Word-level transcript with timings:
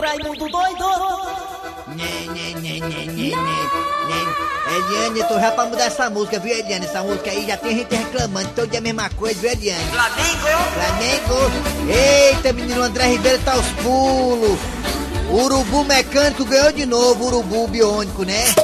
Raimundo 0.00 0.48
doido. 0.48 0.88
Né. 1.88 2.28
Eliane, 4.68 5.24
tô 5.24 5.40
já 5.40 5.50
pra 5.50 5.64
mudar 5.64 5.84
essa 5.84 6.10
música, 6.10 6.38
viu, 6.38 6.54
Eliane? 6.54 6.84
Essa 6.86 7.02
música 7.02 7.30
aí 7.30 7.46
já 7.46 7.56
tem 7.56 7.78
gente 7.78 7.94
reclamando, 7.94 8.48
todo 8.54 8.68
dia 8.68 8.78
a 8.78 8.82
mesma 8.82 9.10
coisa, 9.10 9.40
viu, 9.40 9.50
Eliane? 9.50 9.84
Flamengo. 9.90 10.46
Flamengo. 10.74 11.90
Eita, 11.90 12.52
menino, 12.52 12.80
o 12.80 12.84
André 12.84 13.06
Ribeiro 13.06 13.38
tá 13.42 13.52
aos 13.54 13.66
pulos. 13.82 14.58
Urubu 15.30 15.84
mecânico 15.84 16.44
ganhou 16.44 16.72
de 16.72 16.86
novo, 16.86 17.24
o 17.24 17.26
urubu 17.28 17.68
biônico, 17.68 18.22
né? 18.24 18.54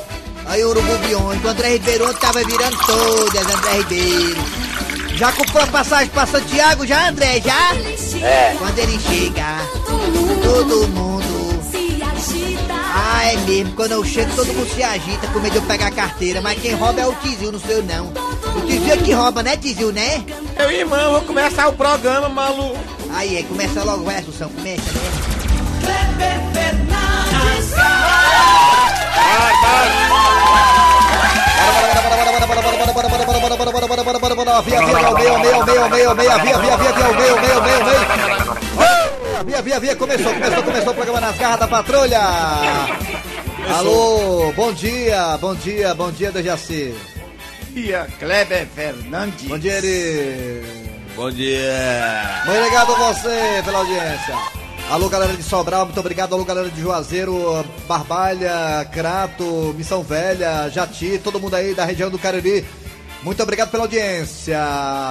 Aí 0.46 0.64
o 0.64 0.70
urubu 0.70 0.98
biônico, 0.98 1.46
o 1.46 1.50
André 1.50 1.70
Ribeiro 1.70 2.08
ontem 2.08 2.20
tava 2.20 2.44
virando 2.44 2.76
todas, 2.86 3.54
André 3.54 3.72
Ribeiro. 3.78 4.44
Já 5.16 5.32
comprou 5.32 5.62
a 5.62 5.66
passagem 5.66 6.08
pra 6.08 6.26
Santiago 6.26 6.86
já, 6.86 7.08
André, 7.08 7.40
já? 7.40 7.74
É. 8.26 8.54
Quando 8.58 8.78
ele 8.78 8.98
chega, 9.00 9.60
todo 10.42 10.88
mundo... 10.88 11.03
Ah, 13.24 13.32
é 13.32 13.36
mesmo, 13.38 13.72
quando 13.74 13.92
eu 13.92 14.04
chego 14.04 14.36
todo 14.36 14.52
mundo 14.52 14.68
se 14.74 14.82
agita 14.82 15.26
com 15.28 15.38
medo 15.38 15.52
de 15.52 15.56
eu 15.56 15.62
pegar 15.62 15.86
a 15.86 15.90
carteira, 15.90 16.42
mas 16.42 16.60
quem 16.60 16.74
rouba 16.74 17.00
é 17.00 17.06
o 17.06 17.14
Tizil, 17.14 17.50
não 17.50 17.58
sou 17.58 17.70
eu 17.70 17.82
não. 17.82 18.08
O 18.54 18.60
Tizil 18.66 18.92
é 18.92 18.96
que 18.98 19.12
rouba, 19.12 19.42
né, 19.42 19.56
Tizil, 19.56 19.90
né? 19.92 20.22
Meu 20.58 20.70
irmão, 20.70 21.12
vou 21.12 21.22
começar 21.22 21.68
o 21.68 21.72
programa, 21.72 22.28
maluco. 22.28 22.76
Aí, 23.14 23.38
aí, 23.38 23.42
começa 23.44 23.82
logo, 23.82 24.04
vai, 24.04 24.18
Assunção, 24.18 24.50
começa, 24.50 24.92
né? 24.92 25.00
Via, 34.64 34.80
via, 34.84 34.98
ao 34.98 35.14
meio, 35.14 35.38
meio, 35.38 35.64
meio, 35.64 35.88
meio, 35.88 36.14
meio, 36.14 36.14
via, 36.14 36.38
via, 36.38 36.58
via, 36.58 36.76
via, 36.76 36.92
meio, 36.92 37.40
meio, 37.40 37.62
meio, 37.62 37.84
meio. 37.86 38.54
Via, 39.44 39.60
via, 39.60 39.78
via, 39.78 39.94
começou, 39.96 40.32
começou, 40.32 40.62
começou 40.62 40.92
o 40.92 40.94
programa 40.94 41.20
nas 41.20 41.36
garras 41.36 41.60
da 41.60 41.68
patrulha. 41.68 42.20
Alô, 43.70 44.52
bom 44.52 44.72
dia, 44.72 45.36
bom 45.38 45.54
dia, 45.54 45.94
bom 45.94 46.10
dia, 46.10 46.30
Dejaci. 46.30 46.94
Dia 47.70 48.06
Kleber 48.18 48.66
Fernandes. 48.74 49.48
Bom 49.48 49.58
dia, 49.58 49.72
Eri. 49.78 50.62
Bom 51.16 51.30
dia. 51.30 52.42
Muito 52.46 52.58
obrigado 52.58 52.92
a 52.92 53.12
você 53.12 53.62
pela 53.64 53.78
audiência. 53.78 54.34
Alô, 54.90 55.08
galera 55.08 55.32
de 55.32 55.42
Sobral, 55.42 55.86
muito 55.86 55.98
obrigado. 55.98 56.34
Alô, 56.34 56.44
galera 56.44 56.68
de 56.68 56.80
Juazeiro, 56.80 57.64
Barbalha, 57.88 58.84
Crato, 58.92 59.74
Missão 59.76 60.02
Velha, 60.02 60.68
Jati, 60.68 61.18
todo 61.22 61.40
mundo 61.40 61.54
aí 61.54 61.74
da 61.74 61.84
região 61.84 62.10
do 62.10 62.18
Cariri. 62.18 62.64
Muito 63.22 63.42
obrigado 63.42 63.70
pela 63.70 63.84
audiência. 63.84 64.60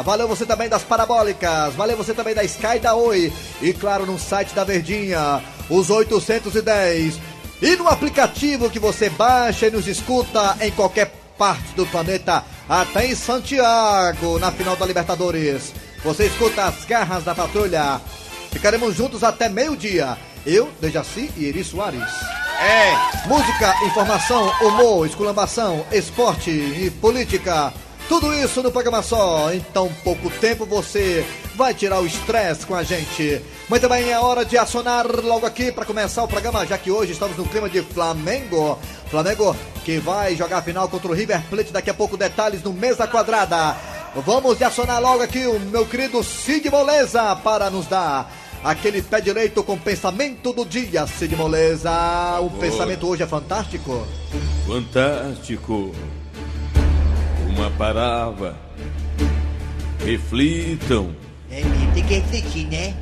Valeu 0.06 0.28
você 0.28 0.45
também 0.45 0.69
das 0.69 0.83
Parabólicas. 0.83 1.73
Valeu 1.73 1.97
você 1.97 2.13
também 2.13 2.35
da 2.35 2.44
Sky 2.44 2.78
da 2.80 2.94
Oi. 2.94 3.33
E 3.59 3.73
claro, 3.73 4.06
no 4.06 4.19
site 4.19 4.53
da 4.53 4.63
Verdinha, 4.63 5.41
os 5.67 5.89
810. 5.89 7.33
E 7.64 7.78
no 7.78 7.88
aplicativo 7.88 8.69
que 8.69 8.78
você 8.78 9.09
baixa 9.09 9.67
e 9.67 9.72
nos 9.72 9.88
escuta 9.88 10.58
em 10.59 10.69
qualquer 10.72 11.14
parte 11.38 11.73
do 11.78 11.86
planeta, 11.86 12.44
até 12.67 13.08
em 13.08 13.16
Santiago, 13.16 14.38
na 14.38 14.52
final 14.52 14.75
da 14.75 14.86
Libertadores. 14.86 15.73
Você 16.03 16.25
escuta 16.25 16.66
as 16.66 16.84
garras 16.84 17.23
da 17.23 17.34
patrulha. 17.34 18.02
Ficaremos 18.52 18.97
juntos 18.97 19.23
até 19.23 19.47
meio-dia. 19.47 20.17
Eu, 20.45 20.69
Dejaci 20.81 21.31
e 21.38 21.45
Eri 21.45 21.64
Soares. 21.64 22.03
É. 22.59 23.28
Música, 23.30 23.73
informação, 23.86 24.52
humor, 24.61 25.08
esculambação, 25.08 25.86
esporte 25.89 26.52
e 26.52 26.91
política. 27.00 27.73
Tudo 28.09 28.34
isso 28.34 28.61
no 28.61 28.73
programa 28.73 29.02
só. 29.02 29.53
Em 29.53 29.61
tão 29.73 29.88
pouco 30.03 30.30
tempo 30.30 30.66
você 30.66 31.25
vai 31.56 31.73
tirar 31.73 32.00
o 32.00 32.06
estresse 32.06 32.66
com 32.66 32.76
a 32.76 32.84
gente. 32.84 33.42
Muito 33.70 33.88
bem, 33.88 34.09
é 34.09 34.20
hora 34.20 34.44
de 34.44 34.58
acionar 34.58 35.06
logo 35.08 35.46
aqui 35.46 35.72
para 35.72 35.86
começar 35.86 36.23
o 36.23 36.28
programa, 36.28 36.66
já 36.66 36.78
que 36.78 36.92
hoje 36.92 37.14
estamos 37.14 37.38
no 37.38 37.46
clima 37.46 37.70
de 37.70 37.82
Flamengo. 37.82 38.78
Flamengo 39.09 39.56
que 39.84 40.00
vai 40.00 40.36
jogar 40.36 40.58
a 40.58 40.62
final 40.62 40.88
contra 40.90 41.12
o 41.12 41.14
River 41.14 41.42
Plate. 41.50 41.72
Daqui 41.72 41.90
a 41.90 41.94
pouco 41.94 42.18
detalhes 42.18 42.64
no 42.64 42.74
Mesa 42.74 43.08
Quadrada. 43.08 43.75
Vamos 44.25 44.62
acionar 44.62 45.02
logo 45.02 45.24
aqui 45.24 45.46
o 45.46 45.59
meu 45.59 45.86
querido 45.86 46.24
Cid 46.24 46.69
Moleza 46.69 47.36
para 47.38 47.69
nos 47.69 47.88
dar 47.88 48.31
aquele 48.63 49.02
pé 49.02 49.19
direito 49.19 49.63
com 49.63 49.78
pensamento 49.78 50.53
do 50.53 50.66
dia, 50.66 51.06
Cid 51.06 51.36
Moleza. 51.36 51.92
O 52.42 52.50
pensamento 52.52 53.08
hoje 53.08 53.24
é 53.24 53.28
fantástico. 53.28 54.08
Fantástico. 54.68 55.92
Uma 57.50 57.69
palavra. 57.72 58.56
Reflitam. 60.03 61.22
É 61.53 61.64
mesmo, 61.64 61.94
tem 61.94 62.03
que 62.03 62.14
refletir, 62.16 62.68
né? 62.68 62.96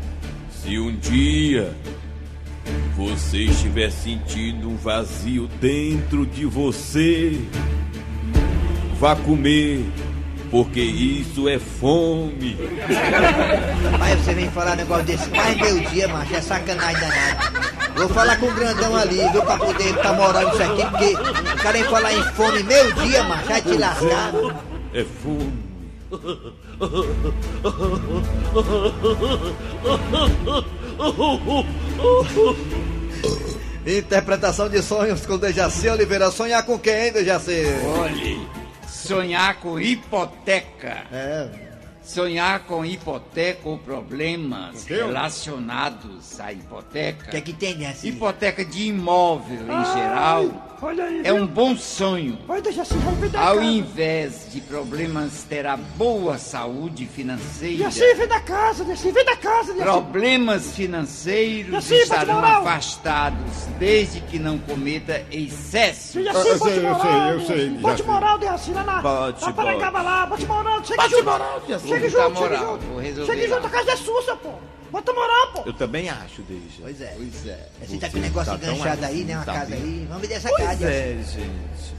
Se 0.52 0.78
um 0.78 0.94
dia 0.98 1.74
você 2.98 3.46
estiver 3.46 3.90
sentindo 3.90 4.70
um 4.70 4.76
vazio 4.76 5.48
dentro 5.62 6.26
de 6.26 6.46
você, 6.46 7.40
vá 9.00 9.16
comer, 9.16 9.86
porque 10.52 10.82
isso 10.82 11.48
é 11.48 11.58
fome. 11.58 12.58
Mas 13.98 14.20
você 14.20 14.34
vem 14.34 14.52
falar 14.52 14.76
negócio 14.76 15.06
desse 15.06 15.30
mais 15.30 15.56
meu 15.56 15.80
dia, 15.90 16.10
macho, 16.10 16.36
é 16.36 16.42
sacanagem 16.42 17.00
danada. 17.00 17.72
Vou 17.96 18.10
falar 18.10 18.38
com 18.38 18.48
o 18.48 18.54
grandão 18.54 18.96
ali, 18.98 19.30
viu, 19.32 19.44
pra 19.44 19.58
poder 19.58 19.96
tá 19.96 20.12
morando 20.12 20.54
isso 20.54 20.64
aqui, 20.64 20.86
porque 20.90 21.14
o 21.54 21.64
cara 21.64 21.72
vem 21.72 21.84
falar 21.86 22.14
em 22.14 22.24
fome 22.34 22.64
meio 22.64 22.94
dia, 22.96 23.24
macho, 23.24 23.46
vai 23.46 23.62
te 23.62 23.78
lascar. 23.78 24.34
É 24.94 25.06
fome. 25.24 25.71
Interpretação 33.86 34.70
de 34.70 34.82
sonhos 34.82 35.26
com 35.26 35.38
Dejaci 35.38 35.88
Oliveira. 35.88 36.30
Sonhar 36.32 36.66
com 36.66 36.78
quem, 36.78 37.06
hein, 37.06 37.14
Dejaci? 37.14 37.64
Olhe, 38.00 38.46
sonhar 38.88 39.60
com 39.60 39.80
hipoteca. 39.80 41.06
É. 41.12 41.48
Sonhar 42.04 42.66
com 42.66 42.86
hipoteca 42.86 43.70
ou 43.70 43.78
problemas 43.78 44.86
relacionados 44.86 46.40
à 46.40 46.52
hipoteca. 46.52 47.28
O 47.28 47.32
que 47.32 47.38
é 47.38 47.42
que 47.42 47.54
tem, 47.54 47.76
Dejaci? 47.76 48.10
Hipoteca 48.10 48.66
de 48.66 48.88
imóvel 48.88 49.64
em 49.64 49.86
geral 49.94 50.42
Olha 50.42 50.71
aí, 50.88 51.22
é 51.24 51.32
um 51.34 51.46
bom 51.46 51.76
sonho. 51.78 52.38
Ao 53.36 53.62
invés 53.64 54.48
de 54.52 54.60
problemas, 54.62 55.44
terá 55.44 55.78
boa 55.78 56.38
saúde 56.38 57.06
financeira. 57.06 57.78
Dejaci, 57.90 58.14
vem 58.16 58.28
da 58.28 58.40
casa, 58.40 58.84
Dejaci, 58.84 59.12
vem 59.12 59.24
da 59.26 59.36
casa, 59.36 59.74
Dejaci. 59.74 59.92
Problemas 59.92 60.72
financeiros 60.76 61.72
bate 61.72 61.94
estarão 61.94 62.44
afastados 62.44 63.66
desde 63.78 64.22
que 64.22 64.40
não 64.40 64.58
cometa 64.58 65.24
excesso. 65.32 66.18
Dejaci, 66.18 66.48
Eu 66.48 66.58
bote 66.60 66.74
sei, 66.74 66.86
eu 66.86 67.00
sei, 67.00 67.32
eu 67.34 67.42
sei, 67.46 67.70
Bote 67.78 68.04
moral, 68.04 68.38
Dejaci, 68.40 68.72
lá 68.72 68.84
na... 68.84 69.02
Bote, 69.02 69.46
na 69.46 69.54
Parangaba 69.54 70.02
lá, 70.02 70.26
bote 70.26 70.46
moral. 70.46 70.84
Chega 70.84 71.02
Bote 71.04 71.12
junto. 71.16 71.24
moral, 71.26 71.60
Dejaci. 71.62 71.88
Chega 71.88 72.10
junto, 72.10 72.38
chega 72.40 72.58
junto. 72.58 72.86
vou 72.88 72.98
resolver 73.00 73.32
Chega 73.34 73.48
junto, 73.48 73.62
lá. 73.62 73.68
a 73.68 73.72
casa 73.72 73.92
é 73.92 73.96
sua, 73.98 74.22
seu 74.24 74.38
pô. 74.38 74.50
Bota 74.92 75.14
moral, 75.14 75.54
pô. 75.54 75.64
Eu 75.66 75.74
também 75.74 76.10
acho, 76.10 76.42
Deja. 76.44 76.62
Pois 76.82 77.00
é. 77.02 77.14
Pois 77.16 77.48
é. 77.48 77.70
Você 77.88 77.98
tá 77.98 78.10
com 78.10 78.18
o 78.18 78.22
negócio 78.22 78.58
Tá 78.58 78.66
enganchado 78.74 79.06
aí, 79.06 79.24
né? 79.24 79.36
Uma 79.38 79.46
tá 79.46 79.54
casa 79.54 79.66
bem. 79.72 79.80
aí. 79.82 80.06
Vamos 80.10 80.28
ver 80.28 80.34
essa 80.34 80.50
Pois 80.50 80.64
casa. 80.66 80.86
é, 80.90 81.18
gente. 81.24 81.94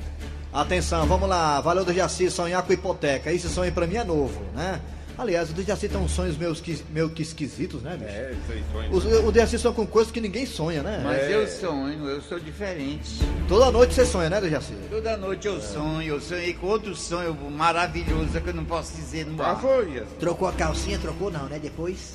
Atenção, 0.53 1.07
vamos 1.07 1.29
lá. 1.29 1.61
Valeu, 1.63 1.85
Dejaci, 1.85 2.31
sonhar 2.31 2.63
com 2.63 2.73
hipoteca. 2.73 3.33
Esse 3.33 3.49
sonho 3.49 3.73
pra 3.73 3.87
mim 3.87 3.97
é 3.97 4.05
novo, 4.05 4.43
né? 4.55 4.81
Aliás, 5.17 5.51
o 5.51 5.53
Dejaci 5.53 5.89
tem 5.89 5.99
uns 5.99 6.11
sonhos 6.13 6.37
meus 6.39 6.61
que, 6.61 6.83
meio 6.91 7.09
que 7.11 7.23
esquisitos, 7.23 7.83
né, 7.83 7.97
bicho? 7.99 8.11
É, 8.11 8.35
foi 8.47 8.63
sonho. 8.73 8.93
Os- 8.93 9.05
O 9.29 9.33
Dejaci 9.33 9.59
sonha 9.59 9.75
com 9.75 9.87
coisas 9.87 10.11
que 10.13 10.21
ninguém 10.21 10.45
sonha, 10.47 10.83
né? 10.83 11.01
Mas 11.05 11.31
eu 11.31 11.47
sonho, 11.49 12.07
eu 12.09 12.21
sou 12.23 12.39
diferente. 12.41 13.21
Toda 13.49 13.71
noite 13.71 13.95
você 13.95 14.05
sonha, 14.07 14.29
né, 14.31 14.41
Dejaci? 14.41 14.75
Toda 14.91 15.17
noite 15.17 15.47
eu 15.47 15.61
sonho, 15.61 16.03
eu 16.15 16.21
sonhei 16.21 16.53
com 16.55 16.67
outro 16.67 16.95
sonho 16.97 17.35
maravilhoso 17.51 18.39
que 18.41 18.49
eu 18.51 18.55
não 18.55 18.65
posso 18.65 18.95
dizer 18.95 19.27
no 19.27 19.43
ar. 19.43 19.59
foi? 19.61 20.03
Trocou 20.19 20.49
a 20.49 20.53
calcinha, 20.53 20.99
trocou 20.99 21.31
não, 21.31 21.45
né? 21.47 21.59
Depois. 21.59 22.15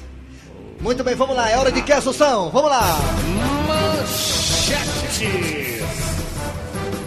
Muito 0.80 1.04
bem, 1.04 1.16
vamos 1.16 1.36
lá. 1.36 1.50
É 1.50 1.58
hora 1.58 1.72
de 1.72 1.82
que, 1.82 1.92
Assunção? 1.92 2.50
Vamos 2.50 2.70
lá. 2.70 3.00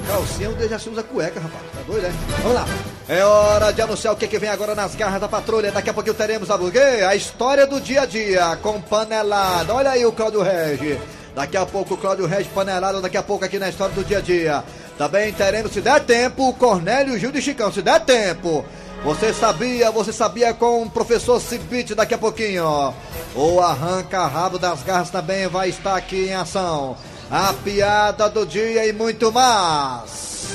Calcinha, 0.07 0.51
o 0.51 0.55
Dejaci 0.55 0.89
usa 0.89 1.03
cueca, 1.05 1.39
rapaz. 1.41 1.63
Tá 1.73 1.83
doido, 1.87 2.07
é? 2.07 2.13
Vamos 2.43 2.55
lá. 2.55 2.67
É 3.09 3.25
hora 3.25 3.73
de 3.73 3.81
anunciar 3.81 4.13
o 4.13 4.17
que, 4.17 4.27
que 4.27 4.39
vem 4.39 4.51
agora 4.51 4.75
nas 4.75 4.95
garras 4.95 5.21
da 5.21 5.29
patrulha. 5.29 5.71
Daqui 5.71 5.89
a 5.89 5.95
pouquinho 5.95 6.15
teremos, 6.15 6.49
sabe 6.49 6.65
o 6.65 6.71
quê? 6.71 6.79
A 6.79 7.15
história 7.15 7.67
do 7.67 7.81
dia 7.81 8.03
a 8.03 8.07
dia 8.07 8.59
com 8.61 8.81
panelada. 8.81 9.73
Olha 9.73 9.91
aí 9.91 10.05
o 10.05 10.13
Cláudio 10.13 10.43
Regi. 10.43 10.99
Daqui 11.35 11.57
a 11.57 11.65
pouco 11.65 11.95
o 11.95 11.97
Cláudio 11.97 12.27
Regi 12.27 12.49
panelada. 12.49 13.01
Daqui 13.01 13.17
a 13.17 13.23
pouco 13.23 13.45
aqui 13.45 13.59
na 13.59 13.69
história 13.69 13.95
do 13.95 14.03
dia 14.05 14.19
a 14.19 14.21
dia. 14.21 14.65
Também 14.99 15.33
teremos, 15.33 15.73
se 15.73 15.81
der 15.81 16.01
tempo, 16.01 16.49
o 16.49 16.55
Cornélio 16.55 17.17
Gil 17.19 17.31
de 17.31 17.41
Chicão. 17.41 17.73
Se 17.73 17.81
der 17.81 18.01
tempo. 18.01 18.65
Você 19.03 19.33
sabia, 19.33 19.91
você 19.91 20.13
sabia 20.13 20.53
com 20.53 20.83
o 20.83 20.91
professor 20.91 21.41
Cibite 21.41 21.95
daqui 21.95 22.15
a 22.15 22.19
pouquinho. 22.19 22.65
ó. 22.65 22.93
O 23.35 23.61
arranca-rabo 23.61 24.59
das 24.59 24.83
garras 24.83 25.11
também 25.11 25.47
vai 25.49 25.71
estar 25.71 25.97
aqui 25.97 26.29
em 26.29 26.35
ação. 26.35 26.97
A 27.31 27.53
piada 27.65 28.29
do 28.29 28.45
dia 28.45 28.87
e 28.87 28.93
muito 28.93 29.33
mais. 29.33 30.47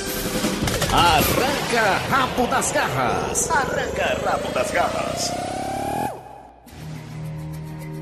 Arranca 0.92 1.98
rabo 2.08 2.46
das 2.46 2.70
garras. 2.70 3.50
Arranca 3.50 4.20
rabo 4.24 4.52
das 4.52 4.70
garras. 4.70 5.55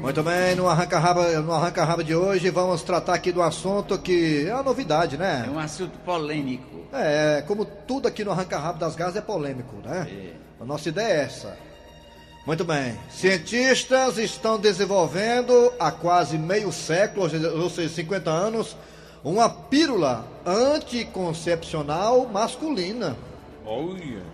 Muito 0.05 0.23
bem, 0.23 0.55
no 0.55 0.69
arranca-raba 0.69 1.41
no 1.41 1.51
arranca 1.51 1.83
-raba 1.83 2.05
de 2.05 2.15
hoje 2.15 2.51
vamos 2.51 2.83
tratar 2.83 3.15
aqui 3.15 3.33
do 3.33 3.41
assunto 3.41 3.99
que 3.99 4.47
é 4.47 4.53
uma 4.53 4.63
novidade, 4.63 5.15
É 5.15 5.19
né? 5.19 5.49
um 5.51 5.59
assunto 5.59 5.99
polêmico. 6.01 6.85
É, 6.93 7.43
como 7.47 7.65
tudo 7.65 8.07
aqui 8.07 8.23
no 8.23 8.31
arranca-rabo 8.31 8.79
das 8.79 8.95
garras 8.95 9.17
é 9.17 9.23
polêmico, 9.23 9.77
né? 9.83 10.07
É. 10.07 10.63
A 10.63 10.65
nossa 10.67 10.91
ideia 10.91 11.09
é 11.09 11.21
essa. 11.23 11.57
Muito 12.47 12.67
bem. 12.67 12.95
Cientistas 13.09 14.19
estão 14.19 14.59
desenvolvendo 14.59 15.73
há 15.81 15.91
quase 15.91 16.37
meio 16.37 16.71
século, 16.71 17.23
ou 17.23 17.31
seja, 17.31 17.51
ou 17.53 17.71
seja, 17.71 17.95
50 17.95 18.31
anos, 18.31 18.77
uma 19.25 19.49
pílula 19.49 20.27
anticoncepcional 20.45 22.29
masculina. 22.29 23.17
Olha. 23.65 24.34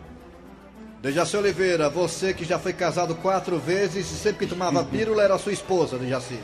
Dejaci 1.01 1.35
Oliveira, 1.37 1.89
você 1.89 2.35
que 2.35 2.45
já 2.45 2.59
foi 2.59 2.75
casado 2.75 3.15
quatro 3.15 3.59
vezes 3.59 4.11
e 4.11 4.15
sempre 4.17 4.47
que 4.47 4.55
tomava 4.55 4.85
pílula 4.85 5.23
era 5.23 5.39
sua 5.39 5.53
esposa, 5.53 5.97
Dejaci. 5.97 6.39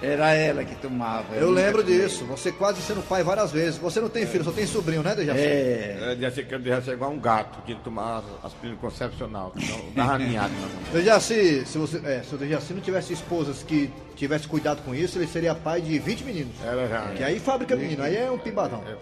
Era 0.00 0.32
ela 0.32 0.64
que 0.64 0.76
tomava. 0.76 1.34
Eu 1.34 1.48
nunca 1.48 1.60
lembro 1.60 1.82
tomei. 1.82 2.00
disso. 2.00 2.24
Você 2.26 2.52
quase 2.52 2.80
sendo 2.80 3.02
pai 3.02 3.24
várias 3.24 3.50
vezes. 3.50 3.78
Você 3.78 4.00
não 4.00 4.08
tem 4.08 4.24
filho, 4.26 4.44
só 4.44 4.52
tem 4.52 4.64
sobrinho, 4.64 5.02
né, 5.02 5.14
Dejaci? 5.14 5.40
É. 5.40 6.16
É, 6.22 6.30
que 6.30 6.42
devia 6.58 6.80
ser 6.80 6.92
igual 6.92 7.10
um 7.10 7.18
gato 7.18 7.60
que 7.66 7.74
tomava 7.74 8.24
aspirina 8.42 8.78
concepcional. 8.78 9.50
que 9.50 9.66
Não 9.70 9.90
dava 9.92 10.18
ninhada 10.18 10.54
na 10.54 10.60
mão. 10.60 10.70
Dejaci, 10.94 11.66
se 11.66 11.76
você, 11.76 12.00
é, 12.04 12.22
se 12.22 12.32
o 12.34 12.38
Dejaci 12.38 12.72
não 12.72 12.80
tivesse 12.80 13.12
esposas 13.12 13.64
que 13.64 13.90
tivesse 14.14 14.46
cuidado 14.46 14.82
com 14.84 14.94
isso, 14.94 15.18
ele 15.18 15.26
seria 15.26 15.52
pai 15.54 15.80
de 15.80 15.98
20 15.98 16.24
meninos. 16.24 16.54
Era 16.64 16.86
já. 16.86 17.02
Que 17.16 17.24
aí 17.24 17.40
fabrica 17.40 17.74
menino, 17.74 18.02
aí 18.04 18.16
é 18.16 18.30
um 18.30 18.38
pimbadão. 18.38 18.82
É, 18.86 18.92
É 18.92 18.96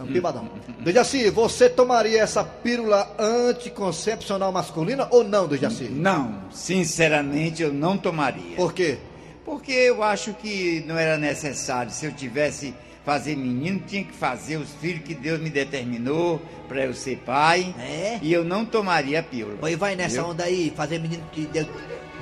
um 0.00 0.06
pimbadão. 0.06 0.48
Dejaci, 0.80 1.30
você 1.30 1.68
tomaria 1.68 2.20
essa 2.22 2.42
pílula 2.42 3.14
anticoncepcional 3.18 4.50
masculina 4.52 5.06
ou 5.10 5.22
não, 5.24 5.46
Dejaci? 5.46 5.84
Não, 5.84 6.42
sinceramente 6.50 7.62
eu 7.62 7.72
não 7.72 7.96
tomaria. 7.96 8.56
Por 8.56 8.72
quê? 8.72 8.98
Porque 9.44 9.72
eu 9.72 10.02
acho 10.02 10.32
que 10.34 10.84
não 10.86 10.98
era 10.98 11.16
necessário. 11.18 11.90
Se 11.92 12.06
eu 12.06 12.12
tivesse 12.12 12.74
fazer 13.04 13.36
menino, 13.36 13.80
tinha 13.86 14.04
que 14.04 14.12
fazer 14.12 14.56
os 14.56 14.70
filhos 14.80 15.02
que 15.04 15.14
Deus 15.14 15.40
me 15.40 15.50
determinou 15.50 16.40
para 16.68 16.84
eu 16.84 16.94
ser 16.94 17.18
pai. 17.18 17.74
É? 17.78 18.18
E 18.22 18.32
eu 18.32 18.44
não 18.44 18.64
tomaria 18.64 19.20
a 19.20 19.22
pílula. 19.22 19.56
Pois 19.60 19.76
vai 19.76 19.94
nessa 19.96 20.14
Entendeu? 20.16 20.30
onda 20.30 20.44
aí, 20.44 20.72
fazer 20.76 20.98
menino 21.00 21.22
que 21.32 21.46
Deus, 21.46 21.66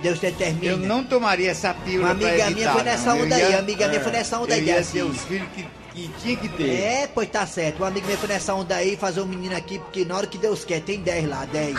Deus 0.02 0.18
determina. 0.18 0.72
Eu 0.72 0.78
não 0.78 1.04
tomaria 1.04 1.50
essa 1.50 1.74
pílula 1.74 2.06
Uma 2.08 2.10
amiga 2.12 2.28
pra 2.30 2.36
minha 2.38 2.50
evitar, 2.50 2.72
foi 2.72 2.82
nessa 2.82 3.10
não. 3.10 3.16
Eu 3.18 3.24
onda 3.26 3.34
aí, 3.36 3.42
ia- 3.50 3.56
a 3.56 3.58
amiga 3.58 3.88
minha 3.88 4.00
foi 4.00 4.12
nessa 4.12 4.38
onda 4.40 4.54
eu 4.54 4.58
aí, 4.58 4.64
ia 4.66 4.78
assim. 4.78 4.92
ter 4.98 5.02
os 5.04 5.20
filhos 5.24 5.48
que, 5.54 5.66
que 6.08 6.20
tinha 6.20 6.36
que 6.36 6.48
ter. 6.48 6.80
É, 6.80 7.06
pois 7.06 7.28
tá 7.28 7.46
certo. 7.46 7.82
Um 7.82 7.86
amigo 7.86 8.06
meu 8.06 8.16
foi 8.16 8.28
nessa 8.28 8.54
onda 8.54 8.76
aí 8.76 8.96
fazer 8.96 9.20
um 9.20 9.26
menino 9.26 9.56
aqui, 9.56 9.78
porque 9.78 10.04
na 10.04 10.16
hora 10.16 10.26
que 10.26 10.38
Deus 10.38 10.64
quer, 10.64 10.80
tem 10.80 11.00
10 11.00 11.28
lá, 11.28 11.44
10. 11.46 11.74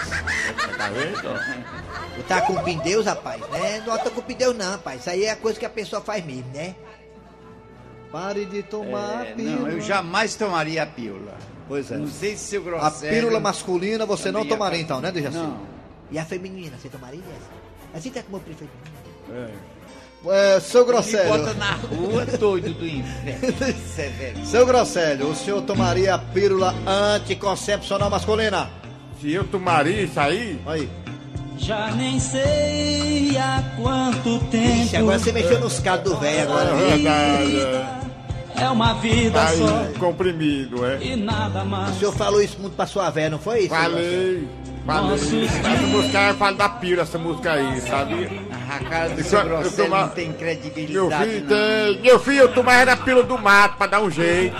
Tá 0.77 0.89
vendo? 0.89 1.21
Tu 2.15 2.23
tá 2.27 2.41
com 2.41 2.55
Deus, 2.79 3.05
rapaz? 3.05 3.41
Né? 3.49 3.83
Não 3.85 3.97
tô 3.97 4.11
com 4.11 4.21
Deus 4.33 4.55
não, 4.55 4.71
rapaz. 4.71 5.01
Isso 5.01 5.09
aí 5.09 5.23
é 5.25 5.31
a 5.31 5.35
coisa 5.35 5.59
que 5.59 5.65
a 5.65 5.69
pessoa 5.69 6.01
faz 6.01 6.23
mesmo, 6.25 6.45
né? 6.53 6.75
Pare 8.11 8.45
de 8.45 8.61
tomar 8.63 9.25
É, 9.25 9.31
a 9.31 9.35
pílula. 9.35 9.57
não, 9.59 9.67
eu 9.69 9.81
jamais 9.81 10.35
tomaria 10.35 10.83
a 10.83 10.85
pílula. 10.85 11.37
Pois 11.67 11.89
é. 11.91 11.97
Não 11.97 12.07
sei 12.07 12.35
se 12.35 12.43
seu 12.49 12.61
A 12.61 12.63
grosseiro... 12.65 13.15
pílula 13.15 13.39
masculina 13.39 14.05
você 14.05 14.31
não 14.31 14.45
tomaria 14.45 14.71
fazer. 14.79 14.83
então, 14.83 14.99
né, 14.99 15.11
Dejaci? 15.11 15.37
Não. 15.37 15.59
E 16.11 16.19
a 16.19 16.25
feminina, 16.25 16.77
você 16.77 16.89
tomaria 16.89 17.21
essa? 17.21 17.97
Assim 17.97 18.09
tá 18.11 18.21
como 18.23 18.35
eu 18.37 18.41
prefiro. 18.41 18.69
É, 19.31 19.49
seu 20.61 20.81
Me 20.81 20.87
Grosselho. 20.91 21.29
bota 21.29 21.53
na 21.55 21.71
rua, 21.73 22.25
doido 22.25 22.73
do 22.73 22.85
inferno. 22.87 23.55
É. 23.97 24.45
Seu 24.45 24.65
Grosselho, 24.65 25.27
o 25.29 25.35
senhor 25.35 25.61
tomaria 25.61 26.15
a 26.15 26.17
pílula 26.19 26.73
anticoncepcional 27.15 28.09
masculina? 28.09 28.69
Se 29.19 29.31
eu 29.31 29.43
tomaria 29.43 30.01
isso 30.01 30.19
aí, 30.19 30.59
Aí. 30.65 30.89
Já 31.57 31.91
nem 31.91 32.19
sei 32.19 33.37
há 33.37 33.61
quanto 33.79 34.39
tempo. 34.45 34.83
Ixi, 34.83 34.97
agora 34.97 35.19
você 35.19 35.31
mexeu 35.31 35.59
nos 35.59 35.79
calos 35.79 36.03
do 36.03 36.17
velho 36.17 36.41
agora. 36.41 36.69
é 36.71 36.97
verdade. 36.97 38.10
É 38.61 38.69
uma 38.69 38.93
vida 38.93 39.41
Aí, 39.43 39.57
só 39.57 39.87
comprimido, 39.99 40.85
é. 40.85 40.99
e 41.01 41.15
nada 41.15 41.63
mais. 41.65 41.95
O 41.95 41.99
senhor 41.99 42.13
falou 42.13 42.41
isso 42.41 42.57
muito 42.59 42.75
pra 42.75 42.85
sua 42.85 43.09
velha, 43.09 43.31
não 43.31 43.39
foi 43.39 43.59
isso? 43.61 43.69
Falei, 43.69 44.47
falei. 44.85 45.45
Essa 45.45 45.87
música 45.87 46.21
eu 46.29 46.33
falo 46.35 46.57
da 46.57 46.69
pílula, 46.69 47.03
essa 47.03 47.17
música 47.17 47.53
aí, 47.53 47.81
sabe? 47.81 48.41
A 48.69 48.79
cara 48.89 49.09
do 49.09 49.23
seu 49.23 49.39
é- 49.39 49.63
toma- 49.75 50.01
não 50.01 50.09
tem 50.09 50.29
Meu 50.29 50.37
credibilidade, 50.37 51.29
filho 51.31 51.41
não. 51.41 51.47
tem. 51.93 52.01
Meu 52.01 52.19
filho, 52.19 52.37
eu 52.39 52.53
tomava 52.53 52.77
era 52.79 52.97
pílula 52.97 53.23
do 53.23 53.37
mato 53.37 53.77
pra 53.77 53.87
dar 53.87 54.01
um 54.01 54.09
jeito. 54.09 54.55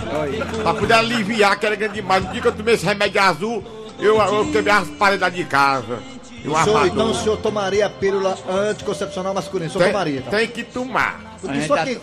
Pra 0.62 0.74
poder 0.74 0.94
aliviar, 0.94 1.58
que 1.58 1.66
era 1.66 1.74
grande 1.76 1.94
demais. 1.94 2.24
No 2.24 2.30
dia 2.32 2.40
que 2.42 2.48
eu 2.48 2.52
tomei 2.52 2.74
esse 2.74 2.84
remédio 2.84 3.20
azul, 3.20 3.64
eu, 3.98 4.18
eu 4.20 4.46
quebrei 4.52 4.74
as 4.74 4.88
paredes 4.90 5.32
de 5.34 5.44
casa. 5.44 5.98
Eu 6.44 6.52
O 6.52 6.64
senhor, 6.64 6.86
então 6.88 7.10
o 7.10 7.14
senhor 7.14 7.36
tomaria 7.38 7.86
a 7.86 7.90
pílula 7.90 8.36
anticoncepcional 8.48 9.32
masculina? 9.32 9.68
O 9.70 9.72
senhor 9.72 9.84
tem, 9.84 9.92
tomaria, 9.92 10.18
então? 10.18 10.30
tem 10.38 10.48
que 10.48 10.64
tomar. 10.64 11.36
Porque 11.40 11.62
só 11.62 11.76
tá- 11.76 11.84
que... 11.84 12.00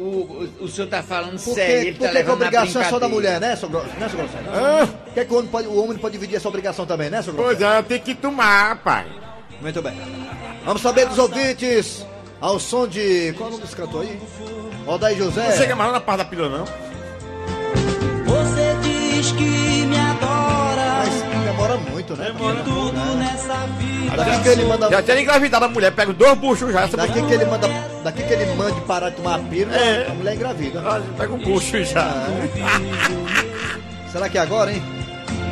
o, 0.00 0.48
o, 0.60 0.64
o 0.64 0.68
senhor 0.68 0.88
tá 0.88 1.02
falando 1.02 1.32
Por 1.42 1.54
sério, 1.54 1.76
ele 1.88 1.92
por 1.92 1.98
tá 2.02 2.06
que 2.08 2.12
que 2.12 2.18
a 2.18 2.20
levando 2.20 2.40
na 2.40 2.46
obrigação 2.46 2.82
é 2.82 2.84
só 2.88 2.98
da 2.98 3.08
mulher, 3.08 3.40
né, 3.40 3.54
seu, 3.56 3.68
Gro- 3.68 3.82
né, 3.98 4.08
seu 4.08 4.18
Grosselho? 4.18 4.44
Ah, 4.52 4.86
Por 5.04 5.14
que, 5.14 5.24
que 5.24 5.32
o, 5.32 5.36
homem 5.38 5.50
pode, 5.50 5.66
o 5.68 5.76
homem 5.76 5.92
não 5.92 5.98
pode 5.98 6.12
dividir 6.12 6.36
essa 6.36 6.48
obrigação 6.48 6.86
também, 6.86 7.10
né, 7.10 7.22
seu 7.22 7.34
pois 7.34 7.58
Grosselho? 7.58 7.78
é, 7.78 7.82
tem 7.82 8.00
que 8.00 8.14
tomar, 8.14 8.76
pai. 8.82 9.06
Muito 9.60 9.82
bem. 9.82 9.92
Vamos 10.64 10.82
saber 10.82 11.06
dos 11.06 11.18
ouvintes 11.18 12.06
ao 12.40 12.58
som 12.58 12.86
de... 12.88 13.32
Qual 13.36 13.46
é 13.46 13.48
o 13.48 13.50
nome 13.52 13.62
desse 13.64 13.76
cantor 13.76 14.02
aí? 14.02 14.18
Odair 14.86 15.16
José. 15.18 15.48
Não 15.50 15.56
chega 15.56 15.76
mais 15.76 15.92
na 15.92 16.00
parte 16.00 16.18
da 16.18 16.24
pílula, 16.24 16.58
não. 16.58 16.64
Você 18.24 18.76
diz 18.82 19.32
que 19.32 19.44
me 19.86 19.98
adora. 19.98 21.04
Mas 21.04 21.44
demora 21.44 21.76
muito, 21.76 22.16
né? 22.16 22.32
Tudo 22.64 23.14
nessa 23.16 23.54
vida. 23.78 23.89
Daqui 24.16 24.42
que 24.42 24.48
ele 24.48 24.64
manda... 24.64 24.88
Já 24.90 25.02
tinha 25.02 25.20
engravidado 25.20 25.64
a 25.64 25.68
mulher, 25.68 25.92
pega 25.92 26.12
dois 26.12 26.34
buchos 26.38 26.72
já. 26.72 26.86
Daqui 26.86 26.96
mulher- 27.20 27.26
que 27.26 27.34
ele 27.34 27.44
manda... 27.46 27.68
Daqui 28.04 28.22
que 28.22 28.32
ele 28.32 28.54
manda 28.54 28.72
parar 28.82 29.10
de 29.10 29.16
tomar 29.16 29.38
pílula, 29.40 29.76
É. 29.76 30.06
a 30.10 30.14
mulher 30.14 30.34
engravida. 30.34 30.82
Ah, 30.86 31.00
Pega 31.16 31.32
um 31.32 31.38
bucho 31.38 31.84
já. 31.84 32.26
Será 34.10 34.28
que 34.28 34.38
é 34.38 34.40
agora, 34.40 34.72
hein? 34.72 34.82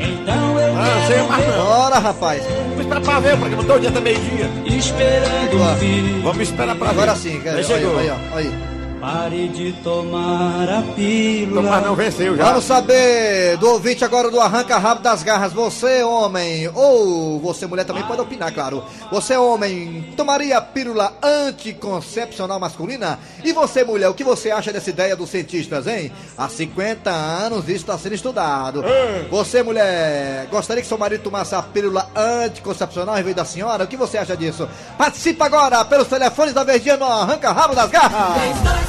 Então 0.01 0.59
eu 0.61 0.75
Ah, 0.77 1.05
chega 1.07 1.23
mais 1.25 1.47
não. 1.49 1.65
Bora, 1.65 1.99
rapaz. 1.99 2.43
Vamos 2.45 2.81
esperar 2.81 3.01
pra 3.01 3.21
ver 3.21 3.37
programa 3.37 3.65
todo 3.65 3.81
dia 3.81 3.89
até 3.91 4.01
meio-dia. 4.01 4.51
esperando. 4.67 6.23
Vamos 6.23 6.43
esperar 6.43 6.75
pra 6.77 6.89
ver. 6.89 6.93
Agora 6.93 7.15
sim. 7.17 7.41
Aí 7.45 7.49
Aí, 7.57 7.65
chegou. 7.65 7.99
aí, 7.99 8.11
ó, 8.11 8.37
aí. 8.37 8.53
Pare 9.01 9.47
de 9.49 9.73
tomar 9.85 10.69
a 10.69 10.83
pílula. 10.95 11.63
Tomar 11.63 11.83
não 11.83 11.95
venceu 11.95 12.37
já. 12.37 12.45
Vamos 12.45 12.65
saber 12.65 13.57
do 13.59 13.71
ouvinte 13.71 14.05
agora 14.05 14.29
do 14.29 14.41
Arranca 14.41 14.77
Rabo 14.77 15.03
das 15.03 15.23
Garras. 15.23 15.53
Você, 15.53 16.03
homem, 16.03 16.69
ou 16.75 17.39
você, 17.39 17.65
mulher, 17.67 17.85
também 17.85 18.03
pode 18.03 18.21
opinar, 18.21 18.53
claro. 18.53 18.83
Você, 19.13 19.37
homem, 19.37 20.13
tomaria 20.17 20.59
a 20.59 20.61
pílula 20.61 21.13
anticoncepcional 21.23 22.59
masculina? 22.59 23.21
E 23.45 23.53
você, 23.53 23.85
mulher, 23.85 24.09
o 24.09 24.15
que 24.15 24.25
você 24.25 24.51
acha 24.51 24.73
dessa 24.73 24.91
ideia 24.91 25.15
dos 25.15 25.31
cientistas, 25.31 25.87
hein? 25.87 26.11
Há 26.37 26.49
50 26.49 27.09
anos 27.09 27.69
isso 27.69 27.77
está 27.77 27.97
sendo 27.97 28.17
estudado. 28.17 28.83
Você, 29.31 29.63
mulher, 29.63 30.49
gostaria 30.51 30.83
que 30.83 30.89
seu 30.89 30.99
marido 30.99 31.23
tomasse 31.23 31.55
a 31.55 31.63
pílula 31.63 32.11
anticoncepcional 32.17 33.17
em 33.17 33.23
vez 33.23 33.37
da 33.37 33.45
senhora? 33.45 33.85
O 33.85 33.87
que 33.87 33.97
você 33.97 34.19
acha 34.19 34.37
disso? 34.37 34.69
Participa 34.97 35.47
agora 35.47 35.85
pelos 35.85 36.09
telefones 36.09 36.53
da 36.53 36.65
Verdinha 36.65 36.97
no 36.97 37.05
Arranca 37.05 37.53
Rabo 37.53 37.77
das 37.77 37.91
Garras. 37.91 38.88